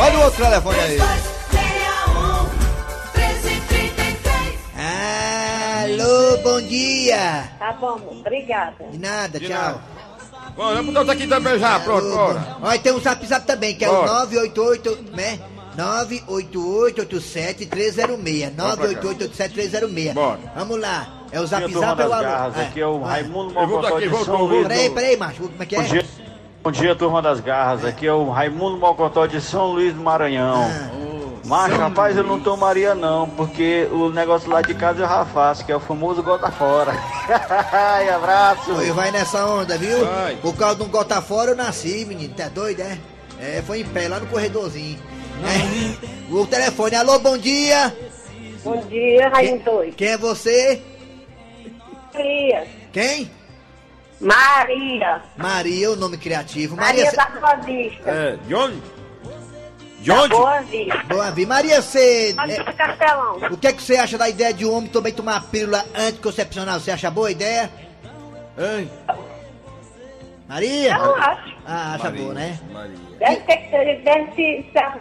Olha 0.00 0.18
o 0.18 0.22
outro 0.24 0.42
telefone 0.44 0.78
aí. 0.80 0.96
3261 0.96 2.42
1333 3.14 4.58
Alô, 5.82 6.36
bom 6.42 6.60
dia. 6.62 7.44
Tá 7.58 7.72
bom. 7.72 7.98
Obrigada. 8.20 8.84
De 8.90 8.98
nada, 8.98 9.38
De 9.38 9.46
tchau. 9.46 9.56
nada. 9.58 9.80
Bom, 10.56 10.74
vamos 10.74 10.94
botar 10.94 11.12
aqui 11.12 11.26
também 11.26 11.58
já, 11.58 11.78
pronto, 11.80 12.06
Alô, 12.06 12.16
bora. 12.16 12.56
Olha, 12.62 12.78
tem 12.78 12.92
um 12.92 13.00
zap 13.00 13.26
zap 13.26 13.46
também, 13.46 13.74
que 13.74 13.84
é 13.84 13.90
o 13.90 14.06
988, 14.06 14.98
né? 15.14 15.38
988-87-306. 15.76 18.54
988-87-306. 18.56 20.14
Bora. 20.14 20.38
Vamos 20.56 20.80
lá. 20.80 21.06
É 21.30 21.38
o 21.40 21.46
zap 21.46 21.70
zap 21.72 22.00
é 22.00 22.06
o 22.06 22.12
alô. 22.12 22.26
aqui 22.58 22.80
é 22.80 22.86
o 22.86 23.04
Ah. 23.04 23.08
Raimundo 23.08 23.50
Eu 23.58 23.66
vou 23.66 23.76
Mocotó 23.82 23.88
daqui, 23.96 24.00
de 24.02 24.08
vou, 24.08 24.24
São 24.24 24.42
Luís. 24.44 24.66
Peraí, 24.66 24.88
peraí, 24.90 25.16
macho. 25.18 25.42
Como 25.42 25.62
é 25.62 25.66
que 25.66 25.76
é? 25.76 25.82
Bom 26.66 26.72
dia, 26.72 26.96
turma 26.96 27.22
das 27.22 27.38
garras. 27.38 27.84
Aqui 27.84 28.08
é 28.08 28.12
o 28.12 28.28
Raimundo 28.28 28.76
Mocotó 28.76 29.24
de 29.24 29.40
São 29.40 29.66
Luís 29.66 29.94
do 29.94 30.00
Maranhão. 30.00 30.64
Ah. 30.64 30.90
Mas, 31.44 31.72
rapaz, 31.72 32.16
eu 32.16 32.24
não 32.24 32.40
tomaria 32.40 32.92
não, 32.92 33.28
porque 33.30 33.86
o 33.92 34.08
negócio 34.08 34.50
lá 34.50 34.60
de 34.62 34.74
casa 34.74 35.04
eu 35.04 35.08
já 35.08 35.24
faço, 35.26 35.64
que 35.64 35.70
é 35.70 35.76
o 35.76 35.80
famoso 35.80 36.24
gota 36.24 36.50
fora. 36.50 36.90
Ai, 37.72 38.08
abraço. 38.08 38.74
Oi, 38.74 38.90
vai 38.90 39.12
nessa 39.12 39.46
onda, 39.46 39.78
viu? 39.78 40.04
Vai. 40.04 40.34
Por 40.42 40.56
causa 40.56 40.74
de 40.74 40.82
um 40.82 40.88
gota 40.88 41.22
fora 41.22 41.52
eu 41.52 41.56
nasci, 41.56 42.04
menino. 42.04 42.34
Tá 42.34 42.48
doido, 42.48 42.80
é? 42.80 42.98
É, 43.40 43.62
foi 43.62 43.82
em 43.82 43.84
pé, 43.84 44.08
lá 44.08 44.18
no 44.18 44.26
corredorzinho. 44.26 44.98
É. 45.44 46.34
O 46.34 46.44
telefone, 46.48 46.96
alô, 46.96 47.20
bom 47.20 47.38
dia. 47.38 47.96
Bom 48.64 48.84
dia, 48.88 49.28
Raimundo. 49.28 49.92
Quem 49.96 50.08
é 50.08 50.18
você? 50.18 50.82
Maria. 52.12 52.66
Quem? 52.92 53.30
Maria. 54.20 55.22
Maria, 55.36 55.90
o 55.90 55.96
nome 55.96 56.16
criativo. 56.16 56.76
Maria 56.76 57.04
Maria, 57.04 57.16
da 57.16 57.26
Boa 57.40 57.54
Vista. 57.56 58.10
É, 58.10 58.36
de 58.36 58.54
onde? 58.54 58.82
De 60.00 60.06
Da 60.08 60.22
onde? 60.22 60.28
Boa 60.34 60.60
Vista. 60.62 60.96
Boa 61.08 61.30
vida. 61.30 61.48
Maria, 61.48 61.82
você. 61.82 62.32
Maria 62.34 62.60
é, 62.60 62.72
Castelão. 62.72 63.36
o 63.50 63.56
que, 63.56 63.66
é 63.66 63.72
que 63.72 63.82
você 63.82 63.96
acha 63.96 64.16
da 64.16 64.28
ideia 64.28 64.54
de 64.54 64.64
um 64.64 64.72
homem 64.74 64.88
também 64.90 65.12
tomar 65.12 65.36
a 65.36 65.40
pílula 65.40 65.84
anticoncepcional? 65.94 66.80
Você 66.80 66.90
acha 66.90 67.10
boa 67.10 67.30
ideia? 67.30 67.70
Hein? 68.58 68.90
Maria? 70.48 70.94
Eu 70.96 71.16
acho. 71.16 71.56
Ah, 71.66 71.94
acha 71.94 72.10
boa, 72.10 72.32
né? 72.34 72.58
Deve 73.18 73.36
ter 73.42 73.56
que 73.56 73.74
ele 73.76 73.96
deve 74.02 74.32
se, 74.34 74.70
se 74.72 74.78
a- 74.78 74.98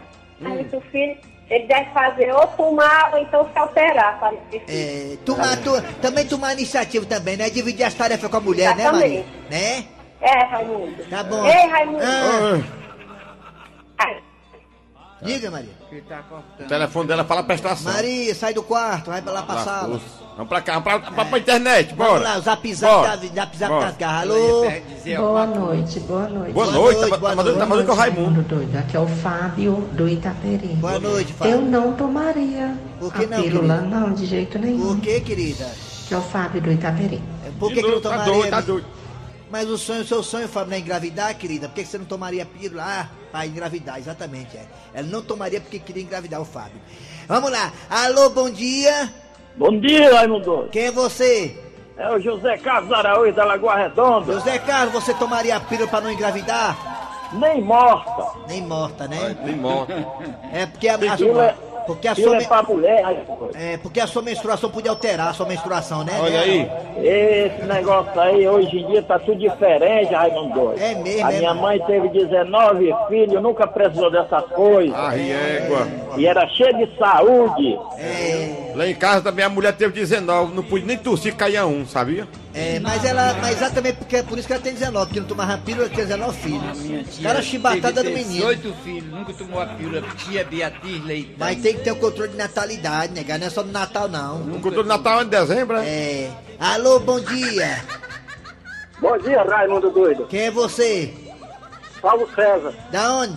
do 0.71 0.81
filho, 0.91 1.17
ele 1.49 1.67
deve 1.67 1.89
fazer 1.91 2.31
ou 2.33 2.47
tomar 2.47 3.13
ou 3.13 3.19
então 3.19 3.47
se 3.51 3.57
alterar 3.59 4.19
para. 4.19 4.35
É, 4.67 5.17
tomar, 5.25 5.57
tu, 5.57 5.79
também 6.01 6.25
tomar 6.25 6.53
iniciativa 6.53 7.05
também, 7.05 7.37
né? 7.37 7.49
Dividir 7.49 7.85
as 7.85 7.93
tarefas 7.93 8.29
com 8.29 8.37
a 8.37 8.41
mulher, 8.41 8.75
né, 8.75 8.91
Maria? 8.91 9.19
Exatamente. 9.19 9.49
Né? 9.49 9.85
É, 10.21 10.43
Raimundo. 10.45 11.05
Tá 11.09 11.23
bom. 11.23 11.45
Ei, 11.45 11.67
Raimundo. 11.67 12.03
Ah, 12.03 12.61
Ai, 13.97 14.23
diga, 15.21 15.51
Maria. 15.51 15.73
Tá. 16.09 16.23
O 16.59 16.63
telefone 16.67 17.07
dela 17.07 17.23
fala 17.23 17.43
prestação. 17.43 17.93
Maria, 17.93 18.33
sai 18.33 18.53
do 18.53 18.63
quarto, 18.63 19.11
vai 19.11 19.21
pra 19.21 19.31
lá 19.31 19.43
pra 19.43 19.57
sala. 19.59 19.93
Lascou-se. 19.93 20.24
Vamos 20.35 20.49
pra 20.49 20.61
cá, 20.61 20.79
vamos 20.79 20.83
pra, 20.83 21.11
pra, 21.13 21.25
pra 21.25 21.39
internet, 21.39 21.95
Vamos 21.95 22.13
bora. 22.19 22.23
lá, 22.33 22.37
o 22.37 22.41
zap 22.41 22.73
zap, 22.73 23.07
zap 23.33 23.57
zap 23.57 23.79
das 23.79 23.95
garras. 23.97 24.29
Alô? 24.29 24.65
Boa 25.17 25.45
noite, 25.47 25.99
boa 26.01 26.27
noite. 26.27 26.51
Boa, 26.51 26.65
Boa 26.65 26.71
noite, 26.71 26.97
noite, 26.99 27.09
tá, 27.11 27.17
boa 27.17 27.29
tá, 27.31 27.37
tá 27.37 27.43
noite. 27.43 27.59
mandando 27.69 27.85
com 27.85 27.91
o 27.91 27.95
Raimundo. 27.95 28.41
doido. 28.41 28.77
Aqui 28.77 28.97
é 28.97 28.99
o 28.99 29.07
Fábio 29.07 29.75
do 29.93 30.09
Itaperi. 30.09 30.67
Boa 30.75 30.99
noite, 30.99 31.31
Eu 31.31 31.37
Fábio. 31.37 31.61
não 31.61 31.93
tomaria 31.93 32.77
Por 32.99 33.13
que 33.13 33.23
a 33.23 33.27
não, 33.27 33.41
pílula, 33.41 33.77
querida? 33.77 33.95
não, 33.99 34.13
de 34.13 34.25
jeito 34.25 34.59
nenhum. 34.59 34.87
Por 34.87 34.99
que, 34.99 35.21
querida? 35.21 35.71
Que 36.05 36.13
é 36.13 36.17
o 36.17 36.21
Fábio 36.21 36.61
do 36.61 36.71
Itaperi. 36.71 37.23
Por 37.57 37.69
que, 37.71 37.81
que 37.81 37.87
não 37.89 38.01
tá 38.01 38.09
tomaria? 38.09 38.33
doido, 38.33 38.49
tá 38.49 38.61
doido. 38.61 38.87
Mas 39.49 39.69
o 39.69 39.77
sonho, 39.77 40.01
o 40.01 40.05
seu 40.05 40.21
sonho, 40.21 40.49
Fábio, 40.49 40.71
não 40.71 40.75
é 40.75 40.79
engravidar, 40.81 41.33
querida? 41.35 41.69
Por 41.69 41.75
que 41.75 41.83
que 41.83 41.87
você 41.89 41.97
não 41.97 42.05
tomaria 42.05 42.45
pílula? 42.45 42.83
Ah, 42.85 43.07
para 43.31 43.45
engravidar, 43.47 43.97
exatamente, 43.99 44.57
é. 44.57 44.65
Ela 44.93 45.07
não 45.07 45.21
tomaria 45.21 45.61
porque 45.61 45.79
queria 45.79 46.03
engravidar 46.03 46.41
o 46.41 46.45
Fábio. 46.45 46.81
Vamos 47.25 47.49
lá. 47.49 47.71
Alô, 47.89 48.29
bom 48.31 48.49
dia. 48.49 49.09
Bom 49.57 49.79
dia, 49.79 50.13
Raimundo. 50.15 50.67
Quem 50.71 50.85
é 50.87 50.91
você? 50.91 51.55
É 51.97 52.09
o 52.11 52.19
José 52.19 52.57
Carlos 52.57 52.91
Araújo 52.91 53.31
da 53.33 53.45
Lagoa 53.45 53.75
Redonda. 53.75 54.33
José 54.33 54.59
Carlos, 54.59 54.93
você 54.93 55.13
tomaria 55.13 55.55
a 55.55 55.59
pílula 55.61 55.87
pra 55.87 56.01
não 56.01 56.11
engravidar? 56.11 56.75
Nem 57.33 57.61
morta. 57.61 58.25
Nem 58.49 58.61
morta, 58.61 59.07
né? 59.07 59.35
Tem 59.45 59.55
moto. 59.55 59.91
É 60.53 60.65
porque 60.65 60.87
a, 60.89 60.95
a 60.95 60.97
Pílula 60.97 61.17
sua, 61.17 61.45
é- 61.45 61.55
porque 61.87 62.07
a 62.07 62.15
sua, 62.15 62.37
é 62.37 62.43
pra 62.45 62.63
mulher, 62.63 63.01
Raimundo. 63.03 63.49
é, 63.55 63.77
porque 63.77 63.99
a 64.01 64.07
sua 64.07 64.21
menstruação 64.21 64.69
podia 64.69 64.91
alterar 64.91 65.29
a 65.29 65.33
sua 65.33 65.45
menstruação, 65.45 66.03
né? 66.03 66.13
Olha 66.21 66.31
né? 66.31 66.39
aí. 66.97 67.45
Esse 67.47 67.63
negócio 67.65 68.19
aí, 68.19 68.47
hoje 68.47 68.77
em 68.77 68.87
dia, 68.87 69.01
tá 69.03 69.17
tudo 69.19 69.37
diferente, 69.39 70.13
Raimundo. 70.13 70.73
É 70.77 70.95
mesmo, 70.95 71.25
A 71.27 71.31
é 71.33 71.37
minha 71.37 71.53
mesmo. 71.53 71.61
mãe 71.67 71.79
teve 71.85 72.09
19 72.09 72.93
filhos, 73.07 73.41
nunca 73.41 73.65
precisou 73.67 74.11
dessas 74.11 74.43
coisas. 74.47 74.95
A 74.97 75.09
riégua. 75.11 75.87
E 76.17 76.25
era 76.27 76.45
cheia 76.49 76.73
de 76.73 76.97
saúde. 76.97 77.79
É, 77.97 78.64
Lá 78.75 78.85
em 78.85 78.93
casa 78.93 79.21
também 79.21 79.45
a 79.45 79.49
mulher 79.49 79.73
teve 79.73 79.93
19, 79.93 80.53
não 80.53 80.61
pude 80.61 80.85
nem 80.85 80.97
tossir, 80.97 81.33
caía 81.33 81.65
um, 81.65 81.87
sabia? 81.87 82.27
é, 82.53 82.77
mas 82.79 83.05
ela, 83.05 83.33
mas 83.41 83.55
exatamente 83.55 83.97
porque 83.97 84.17
é 84.17 84.23
por 84.23 84.37
isso 84.37 84.47
que 84.47 84.53
ela 84.53 84.61
tem 84.61 84.73
19, 84.73 85.05
porque 85.05 85.19
não 85.21 85.27
tomava 85.27 85.57
pílula, 85.57 85.87
tinha 85.87 86.05
19 86.05 86.37
filhos. 86.37 87.19
Cara 87.23 87.41
chibatada 87.41 88.03
do 88.03 88.09
menino. 88.09 88.53
18 88.53 88.73
filhos, 88.83 89.09
nunca 89.11 89.33
tomou 89.33 89.61
a 89.61 89.65
pílula. 89.67 90.01
Tia 90.17 90.43
Beatriz 90.43 91.05
Leitão. 91.05 91.35
Mas 91.37 91.61
tem 91.61 91.73
que 91.73 91.83
ter 91.83 91.91
o 91.91 91.95
controle 91.95 92.31
de 92.31 92.37
natalidade, 92.37 93.13
né? 93.13 93.23
cara? 93.23 93.39
Não 93.39 93.47
é 93.47 93.49
só 93.49 93.63
do 93.63 93.71
Natal, 93.71 94.09
não. 94.09 94.41
O 94.41 94.59
culto 94.59 94.83
do 94.83 94.89
Natal 94.89 95.21
é 95.21 95.23
em 95.23 95.27
dezembro, 95.27 95.77
é? 95.77 95.87
É. 95.87 96.31
Alô, 96.59 96.99
bom 96.99 97.19
dia. 97.19 97.81
Bom 98.99 99.17
dia, 99.19 99.41
Raimundo 99.43 99.89
doido. 99.89 100.25
Quem 100.27 100.41
é 100.41 100.51
você? 100.51 101.13
Paulo 102.01 102.27
César, 102.35 102.73
Da 102.91 103.13
onde? 103.13 103.35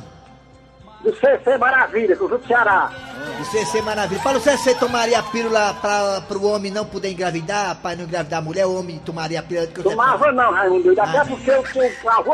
Do 1.02 1.14
CC 1.14 1.56
Maravilha, 1.58 2.16
do 2.16 2.28
do 2.28 2.46
Ceará. 2.46 2.90
Do 3.38 3.44
CC 3.44 3.80
Maravilha. 3.82 4.20
Paulo, 4.22 4.40
César, 4.40 4.58
você 4.62 4.74
tomaria 4.74 5.18
a 5.18 5.22
pílula 5.22 5.74
pra, 5.80 6.20
pro 6.22 6.44
homem 6.46 6.72
não 6.72 6.84
poder 6.84 7.10
engravidar, 7.10 7.76
pra 7.76 7.94
não 7.94 8.04
engravidar 8.04 8.40
a 8.40 8.42
mulher? 8.42 8.66
O 8.66 8.78
homem 8.78 8.98
tomaria 8.98 9.38
a 9.40 9.42
pílula 9.42 9.66
Tomava 9.90 10.32
não, 10.32 10.52
Raimundo. 10.52 11.00
Até 11.00 11.18
Ah. 11.18 11.24
porque 11.24 11.50
eu 11.50 11.62
tomo 11.62 11.90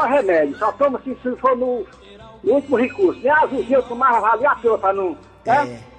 remédio. 0.09 0.57
Só 0.59 0.73
tomo 0.73 0.97
assim 0.97 1.17
se 1.23 1.37
for 1.37 1.57
no, 1.57 1.87
no 2.43 2.55
último 2.55 2.77
recurso. 2.77 3.21
Nem 3.21 3.31
azulzinho 3.31 3.75
eu 3.79 3.83
tomava, 3.83 4.21
valia 4.21 4.51
a 4.51 4.57
pílula 4.57 4.79
pra 4.79 4.93
não. 4.93 5.11
Né? 5.45 5.79
É. 5.91 5.94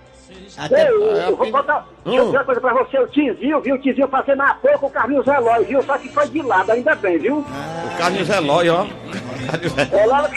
Até, 0.58 0.90
Eu, 0.90 1.16
É, 1.18 1.28
eu 1.30 1.36
vou 1.36 1.48
a 1.48 1.52
contar 1.52 1.88
Hum. 2.06 2.10
deixa 2.12 2.20
eu 2.20 2.26
dizer 2.26 2.38
uma 2.38 2.44
coisa 2.46 2.62
pra 2.62 2.74
você, 2.74 3.00
o 3.00 3.08
Tizinho, 3.08 3.62
viu? 3.62 3.76
O 3.76 3.80
Tizinho 3.82 4.08
fazendo 4.08 4.42
a 4.42 4.54
pouco 4.56 4.80
com 4.80 4.86
o 4.88 4.90
Carlinhos 4.90 5.26
Relógio, 5.26 5.66
viu? 5.66 5.84
Só 5.84 5.98
que 5.98 6.10
foi 6.10 6.28
de 6.30 6.42
lado, 6.42 6.72
ainda 6.72 6.96
bem, 6.96 7.18
viu? 7.18 7.38
O 7.40 7.98
Carlinhos 7.98 8.28
Relógio, 8.28 8.74
ó. 8.74 8.86
É 9.96 10.06
lá 10.06 10.22
no 10.24 10.30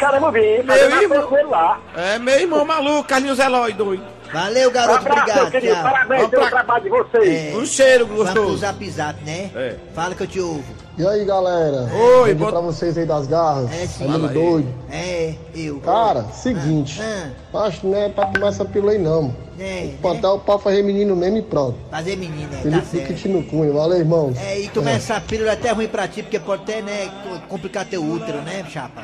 fazendo 0.66 0.94
a 0.98 1.02
irmão. 1.02 1.18
pouco 1.18 1.28
com 1.34 1.38
ele 1.38 1.48
lá. 1.48 1.80
É 1.96 2.18
meu 2.18 2.38
irmão 2.40 2.64
maluco, 2.64 3.04
Carlinhos 3.08 3.38
Relógio, 3.38 3.76
doido. 3.76 4.04
Valeu, 4.32 4.68
Um 4.68 4.72
garoto. 4.72 4.98
abraço, 4.98 5.14
meu 5.14 5.22
Obrigado. 5.22 5.50
querido, 5.50 5.74
Tchau. 5.74 5.82
parabéns 5.82 6.08
Vamos 6.20 6.30
pelo 6.30 6.42
pra- 6.42 6.50
trabalho 6.50 6.82
de 6.84 6.88
vocês. 6.90 7.54
É. 7.54 7.56
Um 7.56 7.64
cheiro 7.64 8.06
Vamos 8.06 8.30
pro 8.30 8.42
gostoso. 8.42 8.58
zap 8.58 8.90
zap, 8.90 9.24
né? 9.24 9.50
É. 9.56 9.76
Fala 9.94 10.14
que 10.14 10.22
eu 10.22 10.26
te 10.26 10.40
ouvo. 10.40 10.87
E 10.98 11.06
aí, 11.06 11.24
galera? 11.24 11.88
Oi, 12.22 12.34
Bom 12.34 12.50
pra 12.50 12.58
vocês 12.60 12.98
aí 12.98 13.06
das 13.06 13.28
garras. 13.28 13.70
É, 13.72 13.86
sim. 13.86 14.04
Fala 14.04 14.28
aí. 14.28 14.34
doido. 14.34 14.74
É, 14.90 15.34
eu. 15.54 15.78
Cara, 15.78 16.24
seguinte. 16.32 17.00
Ah, 17.00 17.30
Acho 17.66 17.80
que 17.82 17.86
não 17.86 17.96
é 17.96 18.08
pra 18.08 18.26
tomar 18.26 18.48
essa 18.48 18.64
pílula 18.64 18.90
aí, 18.92 18.98
não. 18.98 19.32
é, 19.60 19.90
Botar 20.00 20.32
o 20.32 20.40
pau 20.40 20.58
fazer 20.58 20.82
menino 20.82 21.14
mesmo 21.14 21.36
e 21.38 21.42
pronto. 21.42 21.78
fazer 21.88 22.16
menina, 22.16 22.48
é, 22.52 22.56
tá 22.56 22.62
Felipe 22.62 22.80
do 22.80 22.86
certo. 22.90 23.06
Quitino 23.06 23.44
Cunha. 23.44 23.72
Valeu, 23.72 23.98
irmãos. 23.98 24.36
É, 24.38 24.58
e 24.58 24.68
tomar 24.70 24.90
essa 24.92 25.20
pílula 25.20 25.50
é 25.50 25.52
até 25.54 25.70
ruim 25.70 25.86
pra 25.86 26.08
ti, 26.08 26.20
porque 26.22 26.40
pode 26.40 26.62
até, 26.62 26.82
né, 26.82 27.08
co- 27.22 27.46
complicar 27.48 27.84
teu 27.86 28.02
útero, 28.02 28.38
né, 28.42 28.64
chapa? 28.68 29.02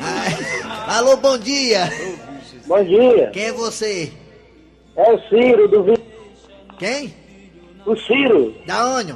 Ah, 0.00 0.98
alô, 0.98 1.16
bom 1.16 1.36
dia. 1.36 1.90
Bom 2.66 2.82
dia, 2.84 3.30
Quem 3.32 3.46
é 3.46 3.52
você? 3.52 4.12
é 4.96 5.12
o 5.12 5.18
Ciro 5.28 5.66
do. 5.68 5.98
Quem? 6.78 7.12
o 7.84 7.96
Ciro, 7.96 8.54
Da 8.66 8.86
onde? 8.86 9.14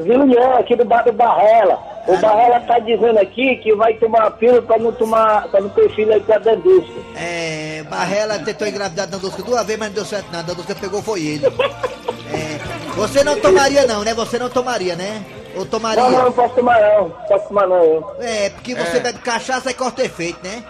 Do 0.00 0.04
Vilunião, 0.04 0.56
aqui 0.56 0.74
do 0.76 0.84
bar 0.84 1.02
do 1.04 1.12
Barrela. 1.12 1.78
O 2.06 2.16
Barrela 2.16 2.60
tá 2.60 2.78
dizendo 2.78 3.18
aqui 3.18 3.56
que 3.56 3.74
vai 3.74 3.94
tomar 3.94 4.26
a 4.26 4.30
pílula 4.30 4.62
pra 4.62 4.78
não 4.78 4.90
tomar, 4.92 5.48
pra 5.48 5.60
não 5.60 5.68
ter 5.68 5.88
filho 5.94 6.12
aí 6.12 6.20
com 6.20 6.32
a 6.32 6.38
Dandusca. 6.38 6.92
É, 7.14 7.82
Barrela 7.88 8.38
tentou 8.38 8.66
engravidar 8.66 9.06
da 9.06 9.16
Dandusca 9.16 9.42
duas 9.42 9.62
vezes, 9.64 9.78
mas 9.78 9.88
não 9.88 9.94
deu 9.94 10.04
certo 10.04 10.32
não. 10.32 10.40
A 10.40 10.42
Dandusca 10.42 10.74
pegou 10.74 11.02
foi 11.02 11.20
ele. 11.20 11.46
É, 11.46 12.94
você 12.94 13.22
não 13.22 13.38
tomaria 13.38 13.86
não, 13.86 14.02
né? 14.02 14.14
Você 14.14 14.38
não 14.38 14.48
tomaria, 14.48 14.96
né? 14.96 15.22
Ou 15.56 15.66
tomaria? 15.66 16.02
Não, 16.02 16.10
não, 16.10 16.24
não 16.26 16.32
posso 16.32 16.54
tomar 16.54 16.80
não, 16.80 17.08
não 17.08 17.10
posso 17.10 17.48
tomar 17.48 17.66
não. 17.66 17.84
eu. 17.84 18.16
É, 18.20 18.50
porque 18.50 18.74
você 18.74 18.96
É. 18.96 19.00
bebe 19.00 19.18
cachaça 19.18 19.70
e 19.70 19.74
corta 19.74 20.02
efeito, 20.04 20.38
né? 20.42 20.62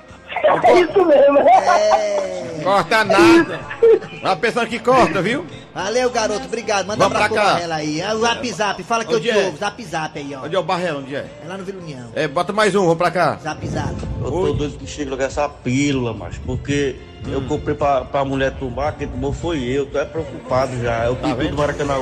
É 0.64 0.80
isso 0.80 1.04
mesmo. 1.04 1.38
É. 1.38 2.60
Corta 2.62 3.04
nada. 3.04 3.60
Vai 4.22 4.36
pensando 4.36 4.66
que 4.66 4.78
corta, 4.78 5.22
viu? 5.22 5.46
Valeu, 5.74 6.10
garoto. 6.10 6.44
Obrigado. 6.46 6.86
Manda 6.86 7.08
Vamos 7.08 7.28
pra. 7.28 7.28
Barrela 7.28 7.76
aí. 7.76 8.00
É 8.00 8.12
o 8.12 8.20
Zap 8.20 8.52
Zap. 8.52 8.82
Fala 8.82 9.04
que 9.04 9.12
eu 9.12 9.18
Onde 9.18 9.30
te 9.30 9.38
é? 9.38 9.44
ouvo. 9.46 9.56
Zap 9.56 9.82
Zap 9.84 10.18
aí, 10.18 10.34
ó. 10.34 10.44
Onde 10.44 10.56
é 10.56 10.58
o 10.58 10.62
Barrelo, 10.62 10.98
onde 10.98 11.14
é? 11.14 11.26
É 11.42 11.48
lá 11.48 11.56
no 11.56 11.64
Vila 11.64 11.80
União. 11.80 12.08
É, 12.14 12.28
bota 12.28 12.52
mais 12.52 12.74
um, 12.74 12.80
vamos 12.82 12.98
pra 12.98 13.10
cá. 13.10 13.38
Zap 13.42 13.66
Zap. 13.66 13.94
Eu 14.22 14.30
tô 14.30 14.52
doido 14.52 14.78
que 14.78 14.86
chega 14.86 15.10
logo 15.10 15.22
essa 15.22 15.48
pílula, 15.48 16.12
mas 16.12 16.36
porque 16.38 16.96
eu 17.26 17.42
comprei 17.42 17.74
pra, 17.74 18.04
pra 18.04 18.24
mulher 18.24 18.52
tomar, 18.52 18.92
quem 18.92 19.06
tomou 19.06 19.32
foi 19.32 19.62
eu, 19.62 19.86
tô 19.86 19.98
é 19.98 20.04
preocupado 20.04 20.72
já. 20.82 21.08
Pitu 21.08 21.36
vendo? 21.36 21.50
do 21.50 21.56
Maracanã. 21.56 21.94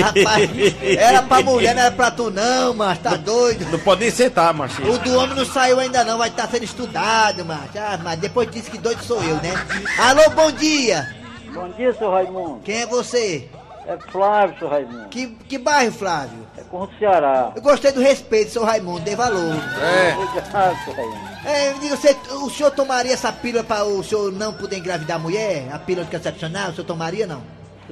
Rapaz, 0.00 0.50
era 0.82 1.22
pra 1.22 1.42
mulher, 1.42 1.74
não 1.74 1.82
era 1.82 1.90
pra 1.90 2.10
tu 2.10 2.30
não, 2.30 2.74
mas 2.74 2.98
tá 2.98 3.16
doido. 3.16 3.70
Não 3.70 3.78
pode 3.78 4.02
nem 4.02 4.10
sentar, 4.10 4.52
machinho. 4.52 4.92
O 4.92 4.98
do 4.98 5.16
homem 5.16 5.36
não 5.36 5.44
saiu 5.44 5.80
ainda 5.80 6.04
não, 6.04 6.18
vai 6.18 6.28
estar 6.28 6.48
sendo 6.48 6.64
estudado, 6.64 7.44
macho. 7.44 7.70
Ah, 7.76 7.98
mas 8.02 8.18
depois 8.18 8.50
disse 8.50 8.70
que 8.70 8.78
doido 8.78 9.02
sou 9.02 9.22
eu, 9.22 9.36
né? 9.36 9.52
Alô, 9.98 10.30
bom 10.30 10.50
dia. 10.52 11.14
Bom 11.52 11.68
dia, 11.70 11.92
seu 11.94 12.10
Raimundo. 12.10 12.60
Quem 12.64 12.82
é 12.82 12.86
você? 12.86 13.48
É 13.86 13.98
Flávio, 14.10 14.58
seu 14.58 14.68
Raimundo. 14.68 15.08
Que, 15.08 15.26
que 15.48 15.58
bairro, 15.58 15.92
Flávio? 15.92 16.46
É 16.56 16.62
com 16.62 16.82
o 16.82 16.88
Ceará. 16.98 17.52
Eu 17.56 17.62
gostei 17.62 17.90
do 17.90 18.00
respeito, 18.00 18.52
seu 18.52 18.64
Raimundo, 18.64 19.00
dei 19.00 19.16
valor. 19.16 19.54
É. 19.80 20.14
Obrigado, 20.14 20.84
seu 20.84 20.94
Raimundo. 20.94 21.32
É, 21.44 21.74
me 21.74 21.80
diga, 21.80 21.96
você, 21.96 22.16
o 22.34 22.50
senhor 22.50 22.70
tomaria 22.70 23.12
essa 23.12 23.32
pílula 23.32 23.64
para 23.64 23.84
o 23.84 24.02
senhor 24.04 24.30
não 24.30 24.52
poder 24.52 24.78
engravidar 24.78 25.16
a 25.16 25.20
mulher? 25.20 25.68
A 25.72 25.78
pílula 25.78 26.06
anticoncepcional, 26.06 26.70
o 26.70 26.74
senhor 26.74 26.86
tomaria 26.86 27.26
não? 27.26 27.42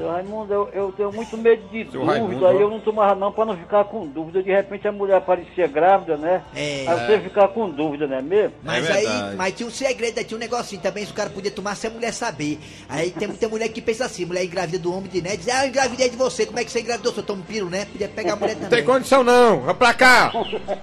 Seu 0.00 0.08
Raimundo, 0.10 0.54
eu, 0.54 0.68
eu 0.72 0.92
tenho 0.92 1.12
muito 1.12 1.36
medo 1.36 1.62
de 1.68 1.82
Seu 1.90 2.00
dúvida, 2.00 2.12
Raimundo, 2.12 2.46
aí 2.46 2.58
eu 2.58 2.70
não 2.70 2.80
tomava 2.80 3.14
não 3.14 3.30
pra 3.30 3.44
não 3.44 3.54
ficar 3.54 3.84
com 3.84 4.06
dúvida. 4.06 4.42
De 4.42 4.50
repente 4.50 4.88
a 4.88 4.92
mulher 4.92 5.20
parecia 5.20 5.66
grávida, 5.66 6.16
né? 6.16 6.42
É. 6.56 6.86
Aí 6.88 7.06
você 7.06 7.20
ficar 7.20 7.48
com 7.48 7.68
dúvida, 7.68 8.06
não 8.06 8.16
é 8.16 8.22
mesmo? 8.22 8.54
Mas 8.62 8.88
É 8.88 8.92
aí, 8.94 9.36
mas 9.36 9.54
tinha 9.54 9.66
um 9.66 9.70
segredo, 9.70 10.16
aí 10.16 10.24
tinha 10.24 10.38
um 10.38 10.40
negocinho 10.40 10.80
também, 10.80 11.04
se 11.04 11.12
o 11.12 11.14
cara 11.14 11.28
podia 11.28 11.50
tomar 11.50 11.74
sem 11.74 11.90
a 11.90 11.92
mulher 11.92 12.12
saber. 12.14 12.58
Aí 12.88 13.10
tem 13.10 13.28
muita 13.28 13.46
mulher 13.46 13.68
que 13.68 13.82
pensa 13.82 14.06
assim, 14.06 14.24
mulher 14.24 14.42
engravida 14.42 14.78
do 14.78 14.90
homem 14.90 15.10
de 15.10 15.20
né? 15.20 15.36
Diz, 15.36 15.48
ah, 15.48 15.66
eu 15.66 15.68
engravidei 15.68 16.08
de 16.08 16.16
você, 16.16 16.46
como 16.46 16.58
é 16.58 16.64
que 16.64 16.70
você 16.70 16.80
engravidou? 16.80 17.12
Você 17.12 17.22
toma 17.22 17.40
um 17.40 17.44
piro, 17.44 17.68
né? 17.68 17.84
Podia 17.84 18.08
pegar 18.08 18.32
a 18.32 18.36
mulher 18.36 18.54
Não 18.54 18.60
tem 18.62 18.70
também. 18.70 18.84
condição 18.86 19.22
não, 19.22 19.60
vamos 19.60 19.76
pra 19.76 19.92
cá. 19.92 20.32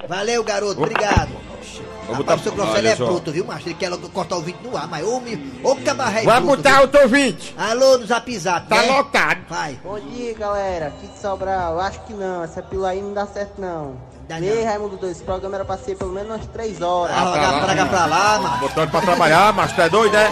Valeu, 0.07 0.43
garoto, 0.43 0.79
obrigado. 0.79 1.31
Vou 2.07 2.15
Rapaz, 2.15 2.17
botar- 2.17 2.35
o 2.35 2.39
seu 2.43 2.51
Grosselho 2.53 2.87
é 2.87 2.95
só. 2.95 3.05
bruto, 3.05 3.31
viu, 3.31 3.45
macho? 3.45 3.67
Ele 3.67 3.75
quer 3.75 3.89
logo 3.89 4.07
cortar 4.09 4.37
o 4.37 4.41
vídeo 4.41 4.59
no 4.63 4.77
ar, 4.77 4.87
mas 4.87 5.05
ô, 5.05 5.19
me- 5.19 5.59
ô 5.63 5.75
cabarré 5.75 6.23
Vai 6.23 6.39
bruto, 6.39 6.55
botar 6.57 6.71
viu? 6.73 6.81
outro 6.81 7.01
ouvinte. 7.01 7.53
Alô, 7.57 7.97
no 7.97 8.05
zap 8.05 8.39
zap, 8.39 8.67
Tá 8.67 8.77
né? 8.81 8.87
lotado. 8.91 9.39
Vai. 9.49 9.77
Bom 9.83 9.99
dia, 9.99 10.33
galera. 10.33 10.87
Aqui 10.87 11.07
de 11.07 11.19
Sobral. 11.19 11.73
Eu 11.73 11.79
acho 11.81 11.99
que 12.01 12.13
não. 12.13 12.43
Essa 12.43 12.61
pílula 12.63 12.89
aí 12.89 13.01
não 13.01 13.13
dá 13.13 13.27
certo, 13.27 13.59
não. 13.59 13.95
Não. 14.29 14.65
Raimundo 14.65 14.97
2, 14.97 15.11
esse 15.13 15.23
programa 15.23 15.55
era 15.55 15.63
pra 15.65 15.77
ser 15.77 15.95
pelo 15.95 16.11
menos 16.11 16.29
umas 16.31 16.45
3 16.47 16.81
horas. 16.81 17.15
Ah, 17.17 17.25
jogar 17.25 17.61
praga 17.63 17.85
pra 17.85 18.05
lá, 18.05 18.39
mano. 18.39 18.57
Botou 18.57 18.83
ele 18.83 18.91
pra 18.91 19.01
trabalhar, 19.01 19.53
mas 19.53 19.71
tu 19.73 19.81
é 19.81 19.89
doido, 19.89 20.11
né? 20.13 20.29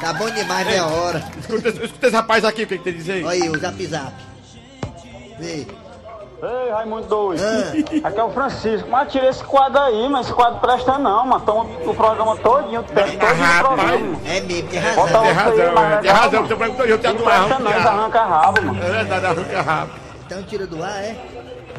Tá 0.00 0.12
bom 0.12 0.30
demais, 0.30 0.66
meia 0.66 0.86
hora. 0.86 1.24
Escuta, 1.40 1.68
escuta 1.68 2.06
esse 2.06 2.16
rapaz 2.16 2.44
aqui, 2.44 2.62
o 2.62 2.66
que 2.66 2.78
que 2.78 2.84
tem 2.84 2.92
a 2.92 2.96
dizer 2.96 3.12
aí? 3.14 3.24
Olha 3.24 3.42
aí, 3.44 3.48
o 3.50 3.58
zap 3.58 3.86
zap. 3.86 4.12
Vê. 5.38 5.66
Ei, 6.40 6.70
Raimundo 6.70 7.08
doido. 7.08 7.42
Ah. 7.42 8.08
Aqui 8.08 8.18
é 8.20 8.22
o 8.24 8.30
Francisco. 8.30 8.88
Mas 8.88 9.10
tira 9.10 9.28
esse 9.28 9.42
quadro 9.42 9.80
aí, 9.80 10.08
mas 10.08 10.26
esse 10.26 10.34
quadro 10.34 10.60
presta 10.60 10.96
não, 10.96 11.26
mano. 11.26 11.44
Toma 11.44 11.64
o 11.84 11.94
programa 11.94 12.36
todinho, 12.36 12.80
o 12.80 12.84
tempo 12.84 13.00
todinho 13.18 13.18
do 13.18 13.64
programa. 13.64 14.20
É 14.26 14.40
mesmo, 14.40 14.68
tem 14.68 14.80
Bota 14.94 15.18
razão. 15.18 15.18
Tem 15.18 15.18
outro 15.18 15.18
aí, 15.18 15.32
razão, 15.32 15.74
mais 15.74 16.00
tem 16.00 16.10
razão. 16.12 16.32
mano. 16.42 16.48
Você 16.48 16.56
perguntou, 16.56 16.86
eu 16.86 16.98
te 16.98 17.06
Não 17.08 17.16
presta 17.16 17.58
não, 17.58 17.70
arrancam 17.72 18.28
rabo, 18.28 18.62
mano. 18.62 18.82
É 18.84 18.90
verdade, 18.90 19.26
arranca 19.26 19.62
rápido. 19.62 20.00
Então 20.26 20.42
tira 20.44 20.66
do 20.66 20.82
ar, 20.84 21.02
é? 21.02 21.16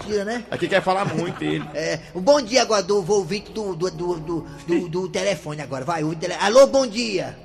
Tira, 0.02 0.26
né? 0.26 0.44
Aqui 0.52 0.68
quer 0.68 0.82
falar 0.82 1.06
muito 1.06 1.42
ele. 1.42 1.64
É, 1.74 2.00
um 2.14 2.22
bom 2.22 2.42
dia 2.42 2.62
agora 2.62 2.84
do 2.84 2.98
ouvinte 2.98 3.52
do, 3.54 3.76
do, 3.76 3.90
do, 3.92 4.16
do, 4.20 4.42
do, 4.68 4.90
do 4.90 5.10
telefone 5.10 5.62
agora, 5.62 5.86
vai. 5.86 6.04
O 6.04 6.14
tele... 6.16 6.34
Alô, 6.34 6.68
bom 6.68 6.86
dia. 6.86 7.38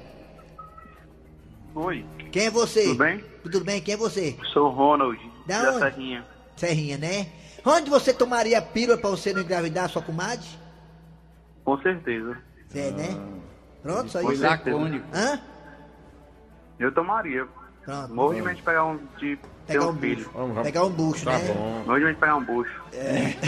Oi, 1.77 2.05
Quem 2.33 2.47
é 2.47 2.51
você? 2.51 2.85
tudo 2.85 2.99
bem? 2.99 3.25
Tudo 3.43 3.61
bem, 3.65 3.81
quem 3.81 3.95
é 3.95 3.97
você? 3.97 4.37
Sou 4.53 4.67
o 4.67 4.71
Ronald, 4.71 5.19
Da 5.47 5.63
da 5.63 5.71
onde? 5.71 5.79
Serrinha. 5.81 6.25
Serrinha, 6.57 6.99
né? 6.99 7.27
Onde 7.65 7.89
você 7.91 8.13
tomaria 8.13 8.61
pílula 8.61 8.99
pra 8.99 9.11
você 9.11 9.33
não 9.33 9.41
engravidar 9.43 9.89
sua 9.89 10.03
comadre? 10.03 10.47
Com 11.65 11.79
certeza. 11.81 12.37
É, 12.75 12.91
né? 12.91 13.17
Pronto, 13.83 14.11
só 14.11 14.21
Com 14.21 14.33
isso? 14.33 14.43
certeza. 14.43 15.03
Hã? 15.15 15.41
Eu 16.79 16.93
tomaria. 16.93 17.47
Pronto. 17.85 18.15
Morro 18.15 18.35
de 18.35 18.63
pegar 18.63 18.85
um, 18.85 18.99
de 19.19 19.37
ter 19.37 19.49
Pegar 19.75 19.87
um, 19.87 19.91
um 19.91 19.99
filho. 19.99 20.31
bucho. 20.31 20.63
Pegar 20.63 20.85
um 20.85 20.91
bucho, 20.91 21.25
Tá 21.25 21.39
né? 21.39 21.45
bom. 21.53 21.83
Morro 21.87 21.99
de 22.01 22.15
pegar 22.15 22.37
um 22.37 22.45
bucho. 22.45 22.83
É. 22.93 23.35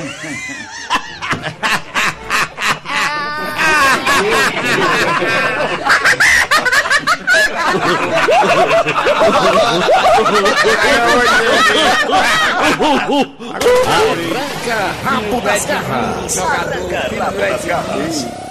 Arranca 13.86 14.76
rabo 15.04 15.40
das 15.40 15.64
garras. 15.64 16.38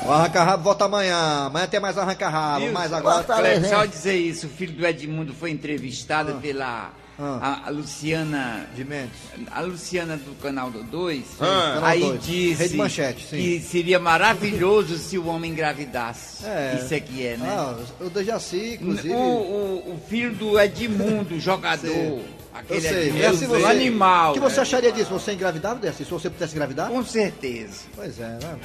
O 0.05 0.11
arranca 0.11 0.43
rabo 0.43 0.63
volta 0.63 0.85
amanhã. 0.85 1.47
Amanhã 1.47 1.67
tem 1.67 1.79
mais 1.79 1.97
arranca 1.97 2.29
rabo. 2.29 2.71
Mas 2.71 2.93
agora. 2.93 3.23
Cleber, 3.23 3.69
só 3.69 3.85
dizer 3.85 4.15
isso, 4.15 4.47
o 4.47 4.49
filho 4.49 4.73
do 4.73 4.85
Edmundo 4.85 5.33
foi 5.33 5.51
entrevistado 5.51 6.35
pela 6.35 6.91
Ah. 7.17 7.62
a, 7.63 7.67
a 7.67 7.69
Luciana 7.69 8.67
de 8.75 8.84
Mendes. 8.84 9.17
A 9.51 9.62
Luciana 9.62 10.17
do 10.17 10.36
canal 10.41 10.69
2. 10.69 11.24
Ah. 11.39 11.72
Canal 11.75 11.86
aí 11.86 12.01
2, 12.01 12.25
disse 12.25 12.63
Rede 12.63 12.77
Manchete, 12.77 13.27
sim. 13.27 13.38
que 13.38 13.60
seria 13.62 14.00
maravilhoso 14.00 14.98
se 14.98 15.17
o 15.17 15.27
homem 15.27 15.51
engravidasse. 15.51 16.45
É. 16.45 16.81
Isso 16.81 16.93
é 16.93 17.00
que 17.00 17.25
é, 17.25 17.38
né? 17.38 17.48
Ah, 17.50 17.75
o 18.01 18.10
Dejaci, 18.10 18.77
inclusive. 18.81 19.13
O, 19.13 19.17
o, 19.17 19.93
o 19.93 20.01
filho 20.10 20.34
do 20.34 20.60
Edmundo, 20.60 21.39
jogador. 21.39 21.88
Sei. 21.88 22.25
Aquele 22.53 22.88
eu 23.25 23.36
sei. 23.36 23.48
Você, 23.48 23.65
animal. 23.65 24.31
O 24.31 24.34
que 24.36 24.39
você 24.39 24.55
né? 24.57 24.62
acharia 24.62 24.91
disso? 24.91 25.10
Você 25.12 25.34
engravidava, 25.34 25.79
Dejaci? 25.79 26.05
Se 26.05 26.12
você 26.12 26.29
pudesse 26.29 26.53
engravidar? 26.53 26.89
Com 26.89 27.03
certeza. 27.03 27.81
Pois 27.95 28.19
é, 28.19 28.27
né? 28.27 28.55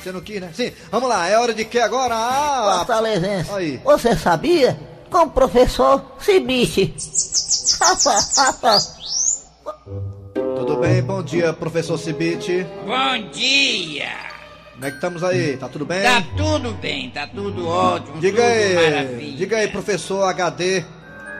Você 0.00 0.12
não 0.12 0.20
quis, 0.20 0.40
né? 0.40 0.50
Sim, 0.54 0.72
vamos 0.90 1.08
lá. 1.08 1.28
É 1.28 1.38
hora 1.38 1.52
de 1.52 1.64
que 1.64 1.78
agora? 1.78 2.14
Ah, 2.14 2.76
Fortalezense, 2.78 3.50
Aí. 3.52 3.80
você 3.84 4.16
sabia? 4.16 4.78
Com 5.10 5.22
o 5.24 5.30
professor 5.30 6.04
Cibiche. 6.18 6.94
Tudo 10.34 10.76
bem? 10.78 11.02
Bom 11.02 11.22
dia, 11.22 11.52
professor 11.52 11.98
Cibite. 11.98 12.66
Bom 12.86 13.30
dia! 13.30 14.10
Como 14.72 14.84
é 14.84 14.90
que 14.90 14.96
estamos 14.96 15.24
aí? 15.24 15.56
Tá 15.56 15.68
tudo 15.68 15.86
bem? 15.86 16.02
Tá 16.02 16.22
tudo 16.36 16.72
bem, 16.74 17.10
tá 17.10 17.26
tudo 17.26 17.66
ótimo, 17.66 18.20
Diga 18.20 18.42
tudo 18.42 18.50
aí, 18.52 18.74
maravilha. 18.74 19.36
diga 19.38 19.56
aí, 19.58 19.68
professor 19.68 20.24
HD. 20.24 20.84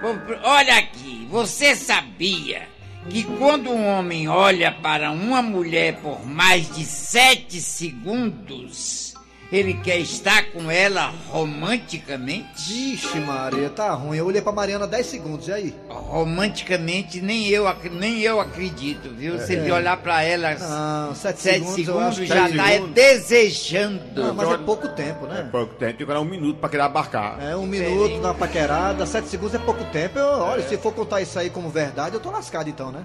Bom, 0.00 0.16
Olha 0.44 0.78
aqui, 0.78 1.26
você 1.30 1.74
sabia 1.76 2.62
que 3.10 3.24
quando 3.24 3.70
um 3.70 3.86
homem 3.86 4.26
olha 4.28 4.72
para 4.72 5.10
uma 5.10 5.42
mulher 5.42 5.96
por 6.00 6.24
mais 6.24 6.74
de 6.74 6.84
sete 6.84 7.60
segundos, 7.60 9.14
ele 9.52 9.74
quer 9.74 9.98
estar 9.98 10.44
com 10.52 10.70
ela 10.70 11.12
romanticamente? 11.28 12.72
Vixe, 12.72 13.18
Maria, 13.20 13.70
tá 13.70 13.92
ruim. 13.92 14.18
Eu 14.18 14.26
olhei 14.26 14.40
pra 14.42 14.52
Mariana 14.52 14.86
10 14.86 15.06
segundos, 15.06 15.48
e 15.48 15.52
aí? 15.52 15.74
Romanticamente, 15.88 17.20
nem 17.20 17.48
eu, 17.48 17.64
nem 17.92 18.20
eu 18.20 18.40
acredito, 18.40 19.08
viu? 19.10 19.38
Se 19.40 19.54
É. 19.54 19.58
ele 19.58 19.70
olhar 19.72 19.96
pra 19.98 20.22
ela 20.22 20.54
Não, 20.54 21.14
sete 21.14 21.40
sete 21.40 21.64
segundos, 21.64 21.74
segundos, 22.16 22.16
já 22.28 22.44
sete 22.46 22.56
tá 22.56 22.68
é 22.70 22.72
segundos. 22.74 22.94
desejando. 22.94 24.00
Não, 24.14 24.34
mas 24.34 24.50
é 24.50 24.58
pouco 24.58 24.88
tempo, 24.88 25.26
né? 25.26 25.40
É 25.40 25.42
pouco 25.50 25.74
tempo, 25.74 25.96
tem 25.96 26.06
que 26.06 26.12
dar 26.12 26.20
um 26.20 26.24
minuto 26.24 26.58
pra 26.58 26.68
querer 26.68 26.82
abarcar. 26.82 27.42
É 27.42 27.56
um 27.56 27.66
minuto 27.66 28.18
na 28.20 28.34
paquerada, 28.34 29.06
sete 29.06 29.28
segundos 29.28 29.54
é 29.54 29.58
pouco 29.58 29.84
tempo. 29.86 30.18
Eu, 30.18 30.26
olha, 30.26 30.66
se 30.66 30.76
for 30.76 30.92
contar 30.92 31.20
isso 31.20 31.38
aí 31.38 31.50
como 31.50 31.68
verdade, 31.70 32.14
eu 32.14 32.20
tô 32.20 32.30
lascado 32.30 32.68
então, 32.68 32.90
né? 32.90 33.04